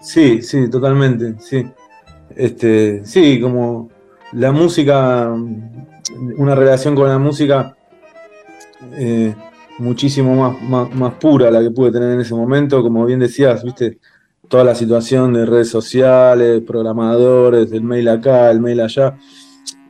Sí, 0.00 0.40
sí, 0.40 0.70
totalmente, 0.70 1.34
sí. 1.38 1.66
Este, 2.34 3.04
sí, 3.04 3.38
como 3.38 3.90
la 4.32 4.52
música, 4.52 5.34
una 6.36 6.54
relación 6.54 6.94
con 6.94 7.08
la 7.08 7.18
música 7.18 7.76
eh, 8.92 9.34
muchísimo 9.78 10.34
más, 10.34 10.94
más, 10.94 11.14
pura 11.14 11.50
la 11.50 11.60
que 11.60 11.70
pude 11.70 11.92
tener 11.92 12.10
en 12.12 12.20
ese 12.20 12.34
momento, 12.34 12.82
como 12.82 13.04
bien 13.04 13.20
decías, 13.20 13.62
viste, 13.62 13.98
toda 14.48 14.64
la 14.64 14.74
situación 14.74 15.32
de 15.32 15.46
redes 15.46 15.70
sociales, 15.70 16.62
programadores, 16.66 17.72
el 17.72 17.82
mail 17.82 18.08
acá, 18.08 18.50
el 18.50 18.60
mail 18.60 18.80
allá, 18.80 19.16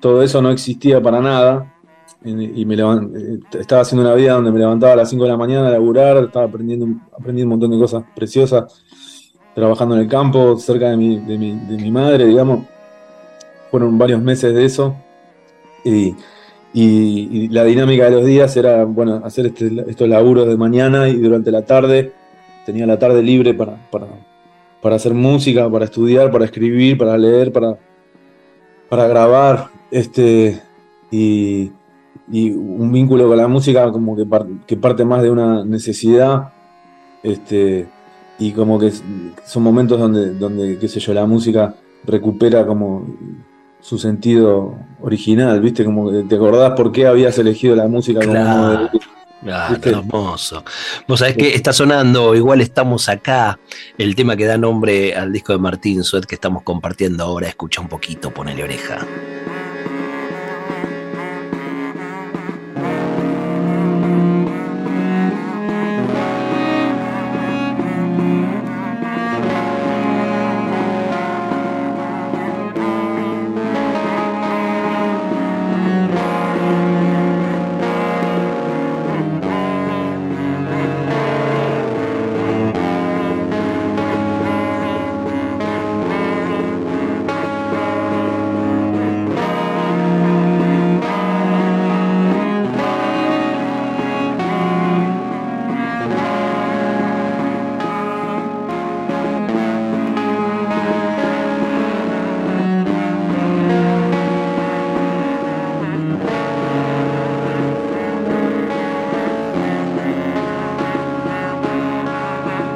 todo 0.01 0.23
eso 0.23 0.43
no 0.43 0.51
existía 0.51 1.01
para 1.01 1.21
nada. 1.21 1.69
Y 2.25 2.65
me 2.67 2.77
eh, 2.77 3.41
estaba 3.59 3.83
haciendo 3.83 4.07
una 4.07 4.15
vida 4.15 4.35
donde 4.35 4.53
me 4.53 4.61
levantaba 4.61 4.93
a 4.93 4.97
las 4.97 5.11
5 5.11 5.25
de 5.25 5.31
la 5.31 5.37
mañana 5.37 5.67
a 5.67 5.73
laburar, 5.73 6.19
estaba 6.19 6.47
aprendiendo, 6.47 6.87
aprendiendo 7.13 7.53
un 7.53 7.61
montón 7.61 7.73
de 7.73 7.79
cosas 7.79 8.05
preciosas, 8.15 8.85
trabajando 9.57 9.97
en 9.97 10.03
el 10.03 10.09
campo, 10.09 10.57
cerca 10.57 10.91
de 10.91 10.97
mi, 10.97 11.19
de 11.19 11.37
mi, 11.37 11.59
de 11.59 11.77
mi 11.83 11.91
madre, 11.91 12.27
digamos 12.27 12.61
fueron 13.73 13.97
varios 13.97 14.21
meses 14.21 14.55
de 14.55 14.65
eso. 14.67 14.95
Y, 15.83 16.15
la 17.49 17.65
dinámica 17.65 18.05
de 18.05 18.11
los 18.13 18.25
días 18.25 18.57
era, 18.57 18.85
bueno, 18.85 19.23
hacer 19.25 19.47
este, 19.47 19.85
estos 19.89 20.09
laburos 20.09 20.47
de 20.47 20.57
mañana 20.57 21.09
y 21.09 21.17
durante 21.17 21.51
la 21.51 21.63
tarde. 21.65 22.13
Tenía 22.67 22.87
la 22.87 22.99
tarde 22.99 23.23
libre 23.23 23.55
para, 23.55 23.77
para, 23.91 24.95
hacer 24.95 25.15
música, 25.15 25.69
para 25.71 25.87
estudiar, 25.87 26.31
para 26.31 26.45
escribir, 26.45 26.97
para 26.97 27.17
leer, 27.17 27.51
para, 27.51 27.79
para 28.89 29.09
grabar. 29.09 29.71
Este, 29.91 30.61
y, 31.11 31.73
un 32.29 32.93
vínculo 32.93 33.27
con 33.29 33.37
la 33.37 33.49
música 33.49 33.91
como 33.91 34.17
que, 34.17 34.27
que 34.67 34.77
parte 34.77 35.05
más 35.05 35.23
de 35.23 35.31
una 35.31 35.65
necesidad. 35.65 36.53
Este, 37.23 37.87
y 38.39 38.53
como 38.53 38.79
que 38.79 38.93
son 39.45 39.63
momentos 39.63 39.99
donde, 39.99 40.35
donde, 40.35 40.79
qué 40.79 40.89
sé 40.89 41.01
yo, 41.01 41.15
la 41.15 41.27
música 41.27 41.75
recupera 42.05 42.67
como 42.67 43.07
su 43.83 43.99
sentido 43.99 44.77
original, 45.03 45.61
¿viste? 45.61 45.85
Como 45.85 46.11
que 46.11 46.23
te 46.23 46.37
acordás 46.37 46.73
por 46.73 46.93
qué 46.93 47.07
habías 47.07 47.37
elegido 47.37 47.77
la 47.77 47.89
música 47.89 48.21
como 48.21 48.33
claro. 48.33 48.91
Claro, 49.43 49.77
hermoso. 49.85 50.65
Vos 51.09 51.19
sabés 51.19 51.37
que 51.37 51.57
está 51.57 51.73
sonando, 51.73 52.37
igual 52.37 52.61
estamos 52.61 53.09
acá, 53.09 53.59
el 53.99 54.15
tema 54.15 54.37
que 54.37 54.47
da 54.47 54.57
nombre 54.57 55.17
al 55.17 55.33
disco 55.33 55.53
de 55.53 55.59
Martín 55.59 56.05
Suet 56.05 56.27
que 56.27 56.37
estamos 56.37 56.63
compartiendo 56.63 57.25
ahora. 57.25 57.49
Escucha 57.49 57.81
un 57.81 57.89
poquito, 57.89 58.31
ponele 58.31 58.63
oreja. 58.63 59.05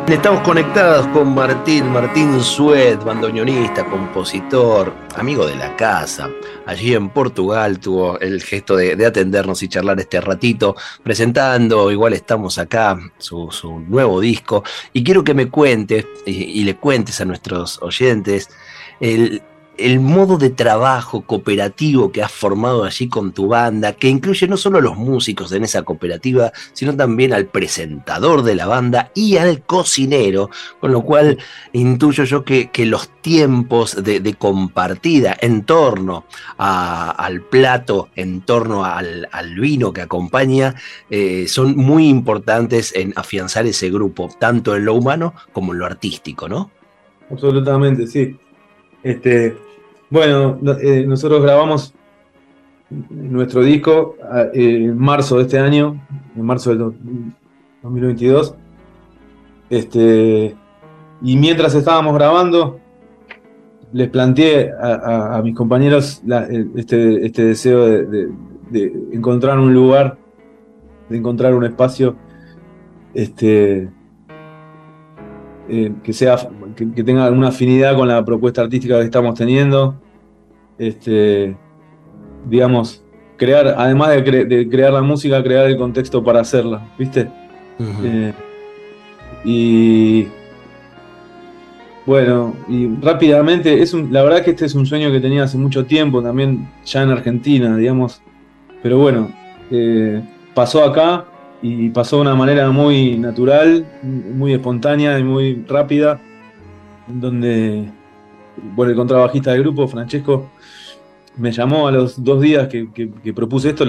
Estamos 0.08 0.42
conectados 0.42 1.08
con 1.08 1.34
Martín, 1.34 1.92
Martín 1.92 2.40
Sued, 2.40 2.98
bandoneonista, 3.00 3.84
compositor, 3.84 4.94
amigo 5.16 5.44
de 5.46 5.56
la 5.56 5.75
casa. 5.75 6.30
Allí 6.64 6.94
en 6.94 7.10
Portugal 7.10 7.80
tuvo 7.80 8.18
el 8.20 8.40
gesto 8.40 8.76
de, 8.76 9.04
atendernos 9.04 9.64
y 9.64 9.68
charlar 9.68 9.98
este 9.98 10.20
ratito, 10.20 10.76
presentando, 11.02 11.90
igual 11.90 12.12
estamos 12.12 12.56
acá, 12.58 12.96
su, 13.18 13.50
nuevo 13.88 14.20
disco. 14.20 14.62
Y 14.92 15.02
quiero 15.02 15.25
que 15.25 15.34
me 15.34 15.50
cuentes 15.50 16.06
y 16.25 16.62
le 16.62 16.76
cuentes 16.76 17.20
a 17.20 17.25
nuestros 17.25 17.82
oyentes 17.82 18.48
el, 19.00 19.42
el 19.78 20.00
modo 20.00 20.38
de 20.38 20.50
trabajo 20.50 21.23
cooperativo 21.23 22.11
que 22.12 22.23
has 22.23 22.33
formado 22.33 22.85
allí 22.85 23.09
con 23.09 23.33
tu 23.33 23.49
banda, 23.49 23.92
que 23.92 24.09
incluye 24.09 24.49
no 24.49 24.56
solo 24.56 24.78
a 24.78 24.80
los 24.80 24.97
músicos 24.97 25.52
en 25.52 25.64
esa 25.64 25.83
cooperativa, 25.83 26.52
sino 26.73 26.97
también 26.97 27.33
al 27.33 27.47
presentador 27.47 28.42
de 28.42 28.54
la 28.54 28.66
banda 28.66 29.11
y 29.14 29.37
al 29.37 29.62
cocinero, 29.62 30.50
con 30.80 30.92
lo 30.92 31.02
cual 31.02 31.38
intuyo 31.73 32.25
yo 32.25 32.45
que, 32.45 32.71
los 32.87 33.09
tiempos 33.21 34.04
de, 34.04 34.35
compartida 34.35 35.37
en 35.40 35.64
torno 35.64 36.26
al 36.59 37.42
plato, 37.42 38.09
en 38.14 38.42
torno 38.42 38.85
al, 38.85 39.28
vino 39.59 39.92
que 39.92 40.02
acompaña, 40.02 40.75
eh, 41.11 41.47
son 41.49 41.76
muy 41.76 42.09
importantes 42.09 42.95
en 42.95 43.12
afianzar 43.16 43.66
ese 43.66 43.90
grupo, 43.90 44.28
tanto 44.38 44.76
en 44.76 44.85
lo 44.85 44.95
humano 44.95 45.35
como 45.52 45.73
en 45.73 45.80
lo 45.80 45.87
artístico, 45.87 46.49
¿no? 46.49 46.71
Absolutamente, 47.30 48.06
sí. 48.06 48.37
Este, 49.02 49.56
bueno, 50.10 50.58
eh, 50.80 51.04
nosotros 51.06 51.42
grabamos 51.42 51.94
nuestro 53.10 53.62
disco 53.62 54.16
eh, 54.54 54.84
en 54.84 54.98
marzo 54.98 55.36
de 55.36 55.42
este 55.42 55.58
año, 55.58 56.00
en 56.36 56.44
marzo 56.44 56.70
del 56.70 56.94
2022. 57.82 58.54
Este, 59.68 60.54
y 61.22 61.36
mientras 61.36 61.75
estábamos 61.75 62.14
grabando, 62.14 62.78
les 63.92 64.08
planteé 64.08 64.72
a, 64.80 65.40
mis 65.42 65.54
compañeros 65.54 66.22
este, 66.76 67.26
este, 67.26 67.44
deseo 67.44 67.86
de, 67.86 68.30
encontrar 69.12 69.58
un 69.58 69.72
lugar, 69.72 70.18
de 71.08 71.16
encontrar 71.16 71.54
un 71.54 71.64
espacio 71.64 72.16
este, 73.14 73.88
eh, 75.68 75.92
que, 76.02 76.12
sea, 76.12 76.36
que, 76.76 77.02
tenga 77.02 77.26
alguna 77.26 77.49
afinidad 77.49 77.97
con 77.97 78.09
la 78.09 78.25
propuesta 78.25 78.62
artística 78.62 78.99
que 78.99 79.04
estamos 79.04 79.35
teniendo. 79.35 79.97
Este, 80.78 81.56
digamos, 82.49 83.02
crear, 83.37 83.75
además 83.76 84.11
de, 84.11 84.68
crear 84.71 84.92
la 84.92 85.02
música, 85.02 85.42
crear 85.42 85.66
el 85.66 85.76
contexto 85.76 86.23
para 86.23 86.40
hacerla, 86.40 86.87
¿viste? 86.99 87.28
Eh, 88.02 88.33
y 89.45 90.26
bueno, 92.06 92.54
y 92.68 92.87
rápidamente, 93.02 93.83
es 93.83 93.92
la 93.92 94.23
verdad 94.23 94.42
que 94.42 94.50
este 94.50 94.64
es 94.64 94.75
un 94.75 94.87
sueño 94.87 95.11
que 95.11 95.18
tenía 95.18 95.42
hace 95.42 95.59
mucho 95.59 95.87
tiempo, 95.87 96.23
también 96.23 96.68
ya 96.85 97.02
en 97.02 97.11
Argentina, 97.11 97.76
digamos. 97.76 98.23
Pero 98.83 98.99
bueno, 98.99 99.30
eh, 99.73 100.23
pasó 100.54 100.85
acá 100.85 101.25
y 101.62 101.88
pasó 101.90 102.16
de 102.16 102.23
una 102.23 102.37
manera 102.37 102.71
muy 102.71 103.18
natural, 103.18 103.85
muy 104.02 104.52
espontánea 104.52 105.18
y 105.18 105.25
muy 105.25 105.64
rápida, 105.66 106.21
donde 107.06 107.90
bueno, 108.75 108.90
el 108.90 108.96
contrabajista 108.96 109.52
del 109.52 109.62
grupo, 109.62 109.86
Francesco, 109.86 110.50
me 111.36 111.52
llamó 111.52 111.88
a 111.88 111.92
los 111.92 112.22
dos 112.22 112.40
días 112.40 112.68
que, 112.68 112.88
propuse 113.34 113.70
esto. 113.70 113.84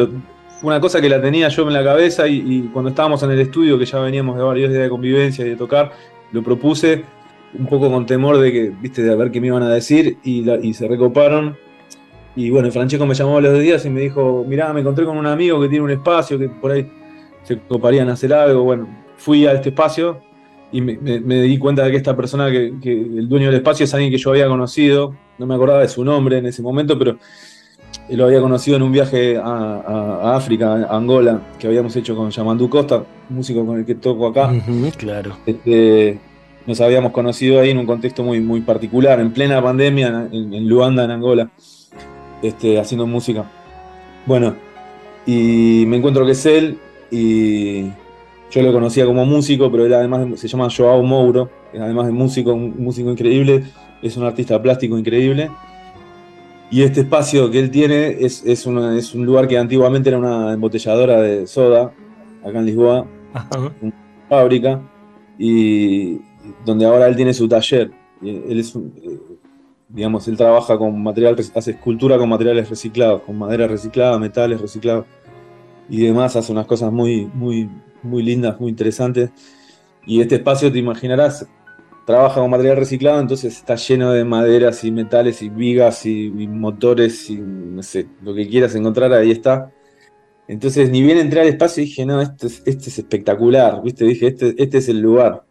una 0.63 0.79
cosa 0.79 0.99
que 0.99 1.09
la 1.09 1.21
tenía 1.21 1.47
yo 1.49 1.67
en 1.67 1.73
la 1.73 1.83
cabeza 1.83 2.27
y, 2.27 2.69
cuando 2.73 2.89
estábamos 2.89 3.23
en 3.23 3.31
el 3.31 3.39
estudio, 3.39 3.77
que 3.79 3.85
ya 3.85 3.99
veníamos 3.99 4.37
de 4.37 4.43
varios 4.43 4.69
días 4.69 4.83
de 4.83 4.89
convivencia 4.89 5.45
y 5.45 5.49
de 5.49 5.55
tocar, 5.55 5.91
lo 6.31 6.43
propuse 6.43 7.03
un 7.57 7.65
poco 7.65 7.89
con 7.89 8.05
temor 8.05 8.37
de 8.37 8.51
que, 8.51 8.69
viste, 8.81 9.01
de 9.01 9.15
ver 9.15 9.31
qué 9.31 9.39
me 9.39 9.47
iban 9.47 9.63
a 9.63 9.69
decir 9.69 10.17
y, 10.23 10.73
se 10.73 10.87
recoparon. 10.87 11.57
Y 12.35 12.49
bueno, 12.51 12.69
Francesco 12.69 13.05
me 13.05 13.15
llamó 13.15 13.37
a 13.37 13.41
los 13.41 13.53
dos 13.53 13.61
días 13.61 13.85
y 13.85 13.89
me 13.89 14.01
dijo, 14.01 14.45
mirá, 14.47 14.71
me 14.73 14.81
encontré 14.81 15.05
con 15.05 15.17
un 15.17 15.25
amigo 15.25 15.59
que 15.59 15.69
tiene 15.69 15.85
un 15.85 15.91
espacio 15.91 16.37
que 16.37 16.49
por 16.49 16.71
ahí 16.71 16.87
se 17.43 17.57
coparían 17.59 18.09
hacer 18.09 18.33
algo. 18.33 18.63
Bueno, 18.63 18.87
fui 19.15 19.47
a 19.47 19.53
este 19.53 19.69
espacio 19.69 20.21
y 20.71 20.81
me, 20.81 21.41
di 21.41 21.57
cuenta 21.57 21.83
de 21.83 21.91
que 21.91 21.97
esta 21.97 22.15
persona, 22.15 22.51
que, 22.51 22.73
el 22.85 23.29
dueño 23.29 23.47
del 23.47 23.55
espacio 23.55 23.85
es 23.85 23.93
alguien 23.93 24.11
que 24.11 24.17
yo 24.17 24.31
había 24.31 24.47
conocido, 24.47 25.15
no 25.37 25.45
me 25.45 25.55
acordaba 25.55 25.81
de 25.81 25.89
su 25.89 26.03
nombre 26.03 26.39
en 26.39 26.45
ese 26.45 26.61
momento, 26.61 26.97
pero 26.99 27.17
lo 28.09 28.25
había 28.25 28.41
conocido 28.41 28.77
en 28.77 28.83
un 28.83 28.91
viaje 28.91 29.37
a, 29.37 30.35
África, 30.35 30.73
a 30.73 30.97
Angola, 30.97 31.41
que 31.57 31.67
habíamos 31.67 31.95
hecho 31.95 32.15
con 32.15 32.29
Yamandu 32.29 32.69
Costa, 32.69 33.03
músico 33.29 33.65
con 33.65 33.79
el 33.79 33.85
que 33.85 33.95
toco 33.95 34.27
acá. 34.27 34.51
claro. 34.97 35.37
Este, 35.45 36.19
nos 36.65 36.81
habíamos 36.81 37.13
conocido 37.13 37.61
ahí 37.61 37.69
en 37.69 37.77
un 37.77 37.85
contexto 37.85 38.23
muy, 38.23 38.41
muy 38.41 38.61
particular, 38.61 39.19
en 39.21 39.31
plena 39.31 39.61
pandemia, 39.61 40.27
en, 40.31 40.67
Luanda, 40.67 41.05
en 41.05 41.11
Angola, 41.11 41.49
este, 42.41 42.77
haciendo 42.77 43.07
música. 43.07 43.45
Bueno, 44.25 44.55
y 45.25 45.85
me 45.87 45.95
encuentro 45.97 46.25
que 46.25 46.33
es 46.33 46.45
él, 46.45 46.77
y 47.09 47.85
yo 48.49 48.61
lo 48.61 48.71
conocía 48.71 49.05
como 49.05 49.25
músico, 49.25 49.71
pero 49.71 49.85
él 49.85 49.93
además 49.93 50.39
se 50.39 50.47
llama 50.47 50.69
Joao 50.75 51.03
Mouro, 51.03 51.49
además 51.73 52.07
de 52.07 52.13
músico, 52.13 52.53
un 52.53 52.75
músico 52.77 53.11
increíble, 53.11 53.63
es 54.01 54.15
un 54.17 54.23
artista 54.23 54.61
plástico 54.61 54.97
increíble. 54.97 55.49
Y 56.69 56.81
este 56.81 57.01
espacio 57.01 57.49
que 57.49 57.59
él 57.59 57.71
tiene 57.71 58.17
es, 58.19 58.43
es, 58.45 58.65
un 58.65 59.25
lugar 59.25 59.47
que 59.47 59.57
antiguamente 59.57 60.09
era 60.09 60.17
una 60.17 60.53
embotelladora 60.53 61.21
de 61.21 61.47
soda, 61.47 61.93
acá 62.43 62.59
en 62.59 62.65
Lisboa, 62.65 63.07
una 63.81 63.93
fábrica, 64.27 64.81
y 65.37 66.19
donde 66.65 66.85
ahora 66.85 67.07
él 67.07 67.15
tiene 67.15 67.33
su 67.33 67.47
taller. 67.47 67.91
Él 68.21 68.59
es 68.59 68.75
eh, 68.75 69.19
digamos, 69.89 70.27
él 70.27 70.35
trabaja 70.35 70.77
con 70.77 71.01
material, 71.01 71.35
hace 71.55 71.71
escultura 71.71 72.17
con 72.17 72.29
materiales 72.29 72.69
reciclados, 72.69 73.21
con 73.21 73.37
madera 73.37 73.67
reciclada, 73.67 74.19
metales 74.19 74.59
reciclados 74.59 75.05
y 75.89 76.05
demás, 76.05 76.35
hace 76.35 76.51
unas 76.51 76.65
cosas 76.65 76.91
muy, 76.91 77.29
muy, 77.33 77.69
muy 78.03 78.23
lindas, 78.23 78.59
muy 78.59 78.69
interesantes. 78.69 79.31
Y 80.05 80.21
este 80.21 80.35
espacio, 80.35 80.71
te 80.71 80.79
imaginarás, 80.79 81.47
trabaja 82.05 82.39
con 82.39 82.49
material 82.49 82.77
reciclado, 82.77 83.19
entonces 83.19 83.57
está 83.57 83.75
lleno 83.75 84.13
de 84.13 84.23
maderas 84.23 84.83
y 84.85 84.91
metales 84.91 85.41
y 85.41 85.49
vigas 85.49 86.05
y, 86.05 86.29
motores 86.29 87.29
y 87.29 87.37
no 87.37 87.83
sé, 87.83 88.07
lo 88.23 88.33
que 88.33 88.47
quieras 88.47 88.73
encontrar, 88.75 89.11
ahí 89.11 89.31
está. 89.31 89.73
Entonces, 90.47 90.89
ni 90.89 91.03
bien 91.03 91.17
entré 91.17 91.41
al 91.41 91.47
espacio, 91.47 91.83
dije, 91.83 92.05
no, 92.05 92.21
este 92.21 92.47
es, 92.47 92.63
este 92.65 92.89
es 92.89 92.99
espectacular, 92.99 93.81
¿viste? 93.83 94.05
Dije, 94.05 94.27
este, 94.27 94.55
este 94.57 94.77
es 94.77 94.87
el 94.87 95.01
lugar. 95.01 95.43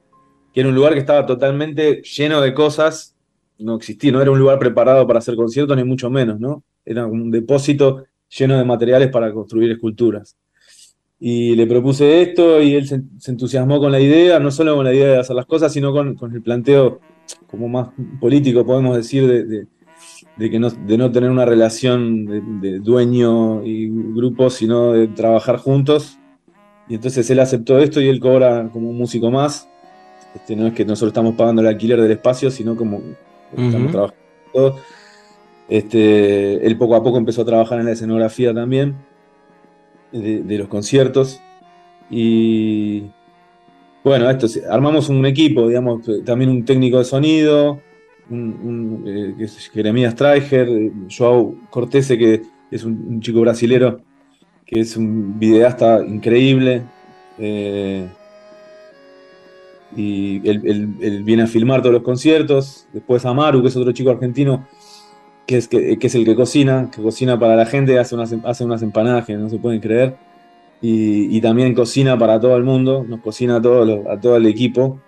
Que 0.54 0.60
era 0.60 0.70
un 0.70 0.74
lugar 0.74 0.94
que 0.94 1.00
estaba 1.00 1.26
totalmente 1.26 2.00
lleno 2.00 2.40
de 2.40 2.54
cosas, 2.54 3.14
no 3.58 3.76
existía, 3.76 4.10
no 4.12 4.22
era 4.22 4.30
un 4.30 4.38
lugar 4.38 4.58
preparado 4.58 5.06
para 5.06 5.18
hacer 5.18 5.36
conciertos, 5.36 5.76
ni 5.76 5.84
mucho 5.84 6.08
menos, 6.08 6.40
¿no? 6.40 6.64
Era 6.86 7.04
un 7.04 7.30
depósito 7.30 8.04
lleno 8.30 8.56
de 8.56 8.64
materiales 8.64 9.10
para 9.10 9.30
construir 9.32 9.70
esculturas. 9.72 10.36
Y 11.18 11.54
le 11.54 11.66
propuse 11.66 12.20
esto 12.20 12.60
y 12.60 12.74
él 12.74 12.86
se, 12.86 13.02
entusiasmó 13.30 13.80
con 13.80 13.90
la 13.90 14.00
idea, 14.00 14.38
no 14.38 14.50
solo 14.50 14.76
con 14.76 14.84
la 14.84 14.92
idea 14.92 15.08
de 15.08 15.18
hacer 15.18 15.34
las 15.34 15.46
cosas, 15.46 15.72
sino 15.72 15.92
con, 15.92 16.16
el 16.32 16.42
planteo 16.42 17.00
como 17.50 17.68
más 17.68 17.88
político, 18.20 18.66
podemos 18.66 18.96
decir, 18.96 19.26
de, 19.26 20.50
que 20.50 20.58
no, 20.58 20.68
de 20.68 20.98
no 20.98 21.10
tener 21.10 21.30
una 21.30 21.46
relación 21.46 22.60
de, 22.60 22.80
dueño 22.80 23.64
y 23.64 23.88
grupo, 23.88 24.50
sino 24.50 24.92
de 24.92 25.08
trabajar 25.08 25.56
juntos. 25.56 26.18
Y 26.88 26.96
entonces 26.96 27.28
él 27.30 27.40
aceptó 27.40 27.78
esto 27.78 28.00
y 28.00 28.08
él 28.08 28.20
cobra 28.20 28.68
como 28.70 28.90
un 28.90 28.98
músico 28.98 29.30
más. 29.30 29.68
Este, 30.34 30.54
no 30.54 30.66
es 30.66 30.74
que 30.74 30.84
nosotros 30.84 31.10
estamos 31.10 31.34
pagando 31.34 31.62
el 31.62 31.68
alquiler 31.68 32.00
del 32.00 32.12
espacio, 32.12 32.50
sino 32.50 32.76
como 32.76 33.00
estamos 33.56 33.90
trabajando. 33.90 34.76
Este, 35.68 36.64
él 36.64 36.76
poco 36.76 36.94
a 36.94 37.02
poco 37.02 37.16
empezó 37.16 37.42
a 37.42 37.46
trabajar 37.46 37.80
en 37.80 37.86
la 37.86 37.92
escenografía 37.92 38.54
también, 38.54 38.94
de, 40.20 40.58
los 40.58 40.68
conciertos. 40.68 41.40
Y 42.10 43.04
bueno, 44.04 44.30
esto, 44.30 44.46
armamos 44.70 45.08
un 45.08 45.24
equipo, 45.26 45.68
digamos, 45.68 46.02
también 46.24 46.50
un 46.50 46.64
técnico 46.64 46.98
de 46.98 47.04
sonido, 47.04 47.80
un, 48.30 49.04
eh, 49.06 49.34
que 49.38 49.48
Jeremías 49.48 50.12
Streicher, 50.12 50.68
Joao 51.16 51.54
Cortese, 51.70 52.16
que 52.18 52.42
es 52.70 52.84
un, 52.84 53.20
chico 53.20 53.40
brasilero, 53.40 54.00
que 54.64 54.80
es 54.80 54.96
un 54.96 55.38
videasta 55.38 56.04
increíble. 56.04 56.82
Eh, 57.38 58.08
y 59.94 60.46
él, 60.48 61.22
viene 61.24 61.44
a 61.44 61.46
filmar 61.46 61.80
todos 61.80 61.94
los 61.94 62.02
conciertos. 62.02 62.86
Después 62.92 63.24
Amaru, 63.24 63.62
que 63.62 63.68
es 63.68 63.76
otro 63.76 63.92
chico 63.92 64.10
argentino, 64.10 64.66
que 65.46 65.56
es, 65.56 65.68
que, 65.68 65.98
es 66.00 66.14
el 66.14 66.24
que 66.24 66.34
cocina, 66.34 66.90
que 66.94 67.00
cocina 67.00 67.38
para 67.38 67.56
la 67.56 67.66
gente, 67.66 67.98
hace 67.98 68.14
unas, 68.14 68.34
hace 68.44 68.64
unas 68.64 68.82
empanadas 68.82 69.24
que 69.24 69.34
no 69.34 69.48
se 69.48 69.58
pueden 69.58 69.80
creer. 69.80 70.16
Y, 70.82 71.40
también 71.40 71.74
cocina 71.74 72.18
para 72.18 72.38
todo 72.38 72.56
el 72.56 72.62
mundo, 72.62 73.04
nos 73.08 73.20
cocina 73.20 73.56
a 73.56 73.62
todo, 73.62 74.10
a 74.10 74.20
todo 74.20 74.36
el 74.36 74.46
equipo. 74.46 75.00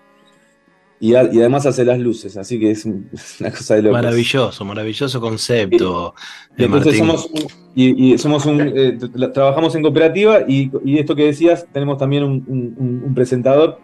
Y, 1.00 1.14
además 1.14 1.66
hace 1.66 1.84
las 1.84 1.98
luces, 1.98 2.36
así 2.36 2.58
que 2.58 2.70
es 2.70 2.84
una 3.40 3.50
cosa 3.50 3.76
de 3.76 3.82
locos. 3.82 4.02
Maravilloso, 4.02 4.64
maravilloso 4.64 5.20
concepto. 5.20 6.14
entonces 6.56 6.98
somos 6.98 7.30
y, 7.74 8.18
somos 8.18 8.44
un, 8.46 8.60
eh, 8.60 8.98
trabajamos 9.32 9.74
en 9.76 9.82
cooperativa 9.82 10.40
y, 10.48 10.70
esto 10.98 11.14
que 11.14 11.26
decías, 11.26 11.66
tenemos 11.72 11.98
también 11.98 12.24
un, 12.24 13.12
presentador 13.14 13.78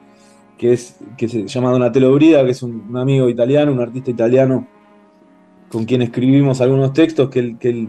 que, 0.58 0.72
es, 0.72 0.96
que 1.16 1.28
se 1.28 1.46
llama 1.46 1.70
Donatello 1.70 2.12
Brida, 2.14 2.44
que 2.44 2.50
es 2.50 2.62
un, 2.62 2.96
amigo 2.96 3.28
italiano, 3.28 3.70
un 3.70 3.80
artista 3.80 4.10
italiano 4.10 4.66
con 5.68 5.84
quien 5.84 6.02
escribimos 6.02 6.60
algunos 6.60 6.92
textos 6.92 7.28
que 7.30 7.40
él, 7.40 7.88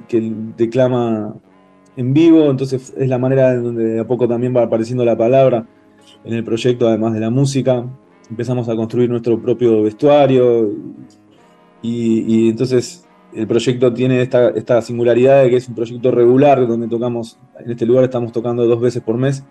declama 0.58 1.36
en 1.96 2.14
vivo, 2.14 2.50
entonces 2.50 2.94
es 2.98 3.08
la 3.08 3.18
manera 3.18 3.54
en 3.54 3.64
donde 3.64 3.86
de 3.86 4.00
a 4.00 4.08
poco 4.08 4.28
también 4.28 4.56
va 4.56 4.64
apareciendo 4.64 5.06
la 5.06 5.18
palabra 5.18 5.66
en 6.24 6.34
el 6.34 6.44
proyecto, 6.44 6.88
además 6.88 7.14
de 7.14 7.20
la 7.20 7.30
música. 7.30 7.86
Empezamos 8.30 8.68
a 8.70 8.76
construir 8.76 9.10
nuestro 9.10 9.40
propio 9.40 9.84
vestuario 9.84 10.72
y, 11.82 12.50
entonces 12.50 13.06
el 13.34 13.48
proyecto 13.48 13.94
tiene 13.94 14.22
esta, 14.22 14.82
singularidad 14.82 15.44
de 15.44 15.50
que 15.50 15.58
es 15.58 15.68
un 15.68 15.76
proyecto 15.76 16.10
regular 16.10 16.68
donde 16.68 16.88
tocamos, 16.88 17.38
en 17.60 17.72
este 17.72 17.86
lugar 17.86 18.06
estamos 18.06 18.32
tocando 18.32 18.66
dos 18.66 18.82
veces 18.82 19.04
por 19.04 19.18
mes, 19.18 19.44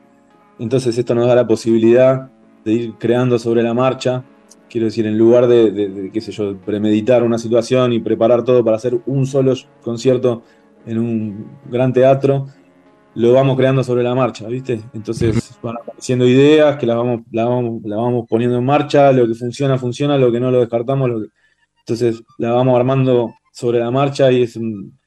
entonces 0.58 0.96
esto 0.98 1.14
nos 1.14 1.26
da 1.26 1.34
la 1.34 1.46
posibilidad 1.46 2.30
de 2.64 2.72
ir 2.72 2.94
creando 2.94 3.38
sobre 3.38 3.62
la 3.62 3.74
marcha 3.74 4.24
Quiero 4.68 4.86
decir, 4.86 5.06
en 5.06 5.16
lugar 5.16 5.46
de, 5.46 6.10
qué 6.12 6.20
sé 6.20 6.32
yo, 6.32 6.56
premeditar 6.56 7.22
una 7.22 7.38
situación 7.38 7.92
y 7.92 8.00
preparar 8.00 8.44
todo 8.44 8.64
para 8.64 8.76
hacer 8.76 8.98
un 9.06 9.26
solo 9.26 9.54
concierto 9.82 10.42
en 10.86 10.98
un 10.98 11.46
gran 11.70 11.92
teatro, 11.92 12.46
lo 13.14 13.32
vamos 13.32 13.56
creando 13.56 13.84
sobre 13.84 14.02
la 14.02 14.14
marcha, 14.14 14.46
¿viste? 14.48 14.80
Entonces 14.92 15.56
van 15.62 15.76
apareciendo 15.76 16.26
ideas 16.26 16.76
que 16.76 16.86
las 16.86 16.96
vamos, 16.96 17.20
las 17.30 17.46
vamos, 17.46 17.82
vamos 17.82 18.26
poniendo 18.28 18.58
en 18.58 18.64
marcha, 18.64 19.12
lo 19.12 19.26
que 19.28 19.34
funciona, 19.34 19.78
funciona, 19.78 20.18
lo 20.18 20.32
que 20.32 20.40
no 20.40 20.50
lo 20.50 20.60
descartamos, 20.60 21.10
entonces 21.80 22.22
la 22.38 22.52
vamos 22.52 22.76
armando 22.76 23.34
sobre 23.52 23.78
la 23.78 23.90
marcha 23.90 24.32
y 24.32 24.42
es 24.42 24.56
un, 24.56 24.98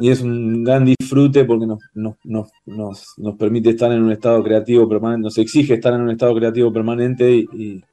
y 0.00 0.08
es 0.08 0.22
un 0.22 0.64
gran 0.64 0.84
disfrute 0.84 1.44
porque 1.44 1.66
nos, 1.66 2.16
nos, 2.64 3.36
permite 3.38 3.70
estar 3.70 3.92
en 3.92 4.02
un 4.02 4.12
estado 4.12 4.42
creativo 4.42 4.88
permanente, 4.88 5.24
nos 5.24 5.36
exige 5.36 5.74
estar 5.74 5.92
en 5.92 6.00
un 6.00 6.10
estado 6.10 6.34
creativo 6.34 6.72
permanente 6.72 7.30
y, 7.30 7.84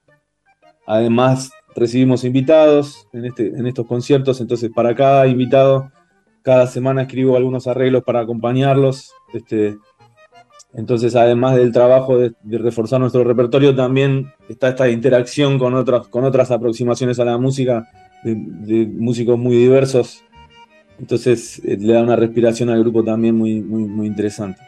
Además, 0.87 1.51
recibimos 1.75 2.23
invitados 2.23 3.07
en, 3.11 3.25
este, 3.25 3.47
en 3.47 3.67
estos 3.67 3.85
conciertos, 3.85 4.39
entonces 4.41 4.71
para 4.73 4.95
cada 4.95 5.27
invitado, 5.27 5.91
cada 6.41 6.65
semana 6.65 7.03
escribo 7.03 7.35
algunos 7.35 7.67
arreglos 7.67 8.03
para 8.03 8.21
acompañarlos. 8.21 9.11
Este, 9.33 9.77
entonces, 10.73 11.15
además 11.15 11.57
del 11.57 11.73
trabajo 11.73 12.17
de, 12.17 12.33
reforzar 12.43 13.01
nuestro 13.01 13.23
repertorio, 13.25 13.75
también 13.75 14.31
está 14.47 14.69
esta 14.69 14.89
interacción 14.89 15.59
con, 15.59 15.73
otras 15.73 16.07
con 16.07 16.23
otras 16.23 16.51
aproximaciones 16.51 17.19
a 17.19 17.25
la 17.25 17.37
música 17.37 17.89
de, 18.23 18.87
músicos 18.87 19.37
muy 19.37 19.57
diversos. 19.57 20.23
Entonces, 20.99 21.61
eh, 21.65 21.77
le 21.79 21.93
da 21.93 22.01
una 22.01 22.15
respiración 22.15 22.69
al 22.69 22.79
grupo 22.79 23.03
también 23.03 23.35
muy, 23.35 23.61
muy, 23.61 23.83
muy 23.83 24.07
interesante. 24.07 24.61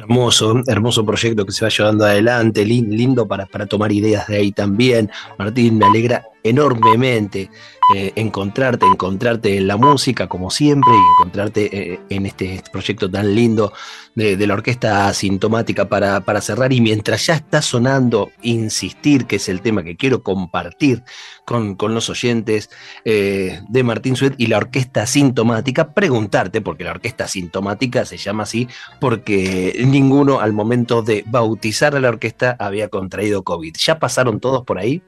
Hermoso, 0.00 0.62
hermoso 0.66 1.04
proyecto 1.04 1.44
que 1.44 1.52
se 1.52 1.62
va 1.62 1.68
llevando 1.68 2.06
adelante, 2.06 2.64
lindo 2.64 3.28
para, 3.28 3.44
para 3.44 3.66
tomar 3.66 3.92
ideas 3.92 4.26
de 4.28 4.36
ahí 4.38 4.50
también. 4.50 5.10
Martín, 5.38 5.76
me 5.76 5.84
alegra 5.84 6.29
enormemente 6.42 7.50
eh, 7.92 8.12
encontrarte, 8.14 8.86
encontrarte 8.86 9.56
en 9.56 9.66
la 9.66 9.76
música 9.76 10.28
como 10.28 10.50
siempre 10.50 10.92
y 10.92 11.18
encontrarte 11.18 11.94
eh, 11.94 12.00
en 12.08 12.24
este, 12.24 12.62
proyecto 12.70 13.10
tan 13.10 13.34
lindo 13.34 13.72
de, 14.14 14.46
la 14.46 14.54
orquesta 14.54 15.12
sintomática 15.12 15.88
para, 15.88 16.40
cerrar. 16.40 16.72
Y 16.72 16.80
mientras 16.80 17.26
ya 17.26 17.34
está 17.34 17.60
sonando, 17.60 18.30
insistir, 18.42 19.26
que 19.26 19.36
es 19.36 19.48
el 19.48 19.60
tema 19.60 19.82
que 19.82 19.96
quiero 19.96 20.22
compartir 20.22 21.02
con, 21.44 21.76
los 21.80 22.08
oyentes 22.10 22.70
eh, 23.04 23.60
de 23.68 23.82
Martín 23.82 24.14
Suet 24.14 24.34
y 24.38 24.46
la 24.46 24.58
orquesta 24.58 25.04
sintomática, 25.06 25.92
preguntarte, 25.92 26.60
porque 26.60 26.84
la 26.84 26.92
orquesta 26.92 27.26
sintomática 27.26 28.04
se 28.04 28.18
llama 28.18 28.44
así, 28.44 28.68
porque 29.00 29.82
ninguno 29.84 30.38
al 30.38 30.52
momento 30.52 31.02
de 31.02 31.24
bautizar 31.26 31.96
a 31.96 32.00
la 32.00 32.10
orquesta 32.10 32.54
había 32.60 32.88
contraído 32.88 33.42
COVID. 33.42 33.74
¿Ya 33.76 33.98
pasaron 33.98 34.38
todos 34.38 34.64
por 34.64 34.78
ahí? 34.78 35.02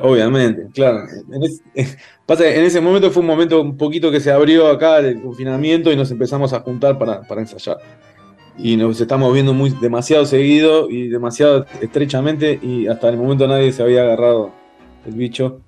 Obviamente, 0.00 0.68
claro. 0.72 1.06
En, 1.30 1.42
en 1.74 2.64
ese 2.64 2.80
momento 2.80 3.10
fue 3.10 3.20
un 3.20 3.26
momento 3.26 3.60
un 3.60 3.76
poquito 3.76 4.10
que 4.10 4.20
se 4.20 4.30
abrió 4.30 4.68
acá 4.68 4.98
el 4.98 5.22
confinamiento 5.22 5.92
y 5.92 5.96
nos 5.96 6.10
empezamos 6.10 6.52
a 6.52 6.60
juntar 6.60 6.98
para, 6.98 7.22
ensayar. 7.36 7.78
Y 8.58 8.76
nos 8.76 9.00
estamos 9.00 9.32
viendo 9.32 9.52
muy, 9.52 9.70
demasiado 9.70 10.24
seguido 10.24 10.90
y 10.90 11.08
demasiado 11.08 11.66
estrechamente 11.80 12.58
y 12.62 12.86
hasta 12.86 13.08
el 13.10 13.18
momento 13.18 13.46
nadie 13.46 13.72
se 13.72 13.82
había 13.82 14.02
agarrado 14.02 14.50
el 15.06 15.14
bicho. 15.14 15.60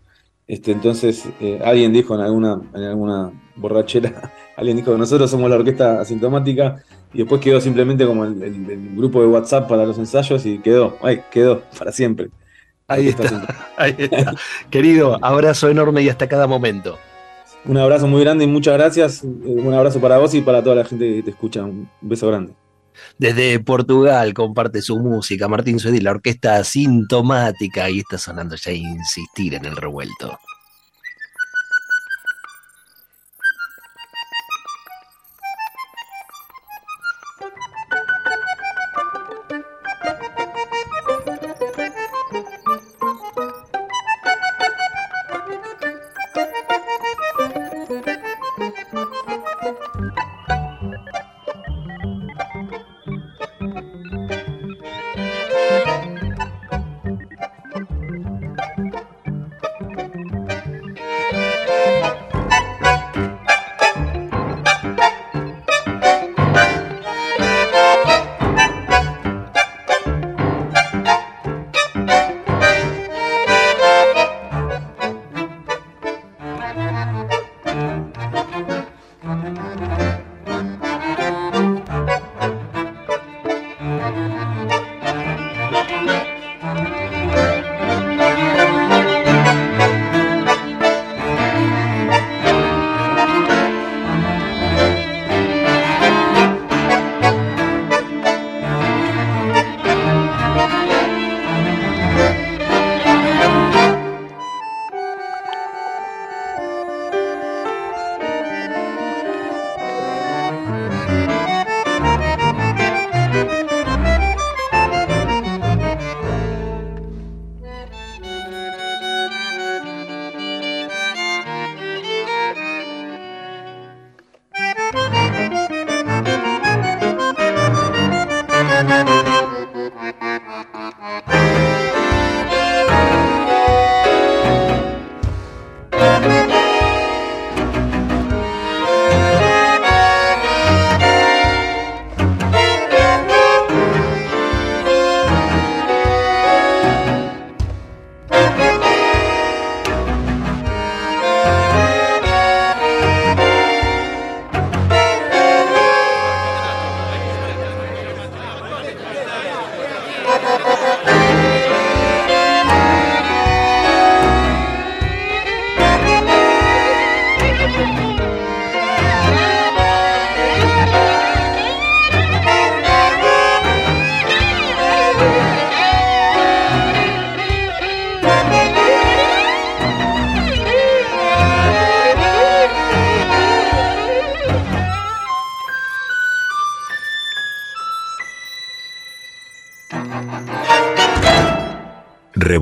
Este, 0.46 0.72
entonces 0.72 1.28
eh, 1.40 1.60
alguien 1.62 1.92
dijo 1.92 2.14
en 2.14 2.22
alguna, 2.22 2.62
en 2.74 2.82
alguna 2.82 3.30
borrachera, 3.56 4.32
alguien 4.56 4.78
dijo 4.78 4.92
que 4.92 4.98
nosotros 4.98 5.30
somos 5.30 5.50
la 5.50 5.56
orquesta 5.56 6.00
asintomática 6.00 6.82
y 7.12 7.18
después 7.18 7.40
quedó 7.40 7.60
simplemente 7.60 8.06
como 8.06 8.24
el, 8.24 8.42
el 8.42 8.96
grupo 8.96 9.20
de 9.20 9.26
WhatsApp 9.26 9.68
para 9.68 9.84
los 9.84 9.98
ensayos 9.98 10.46
y 10.46 10.58
quedó, 10.58 10.96
ay, 11.02 11.20
quedó 11.30 11.62
para 11.78 11.92
siempre. 11.92 12.30
Ahí 12.88 13.08
está, 13.08 13.46
ahí 13.76 13.94
está. 13.98 14.34
Querido, 14.70 15.18
abrazo 15.22 15.68
enorme 15.68 16.02
y 16.02 16.08
hasta 16.08 16.26
cada 16.26 16.46
momento. 16.46 16.98
Un 17.66 17.76
abrazo 17.76 18.06
muy 18.06 18.22
grande 18.22 18.44
y 18.44 18.46
muchas 18.46 18.74
gracias. 18.74 19.22
Eh, 19.22 19.28
un 19.44 19.74
abrazo 19.74 20.00
para 20.00 20.16
vos 20.16 20.32
y 20.34 20.40
para 20.40 20.62
toda 20.62 20.76
la 20.76 20.84
gente 20.84 21.16
que 21.16 21.22
te 21.22 21.30
escucha. 21.30 21.64
Un 21.64 21.88
beso 22.00 22.28
grande. 22.28 22.54
Desde 23.18 23.60
Portugal 23.60 24.32
comparte 24.32 24.80
su 24.80 24.98
música 24.98 25.48
Martín 25.48 25.78
Suedi, 25.78 26.00
la 26.00 26.12
orquesta 26.12 26.64
sintomática, 26.64 27.90
y 27.90 27.98
está 28.00 28.16
sonando 28.16 28.56
ya 28.56 28.72
insistir 28.72 29.54
en 29.54 29.66
el 29.66 29.76
revuelto. 29.76 30.38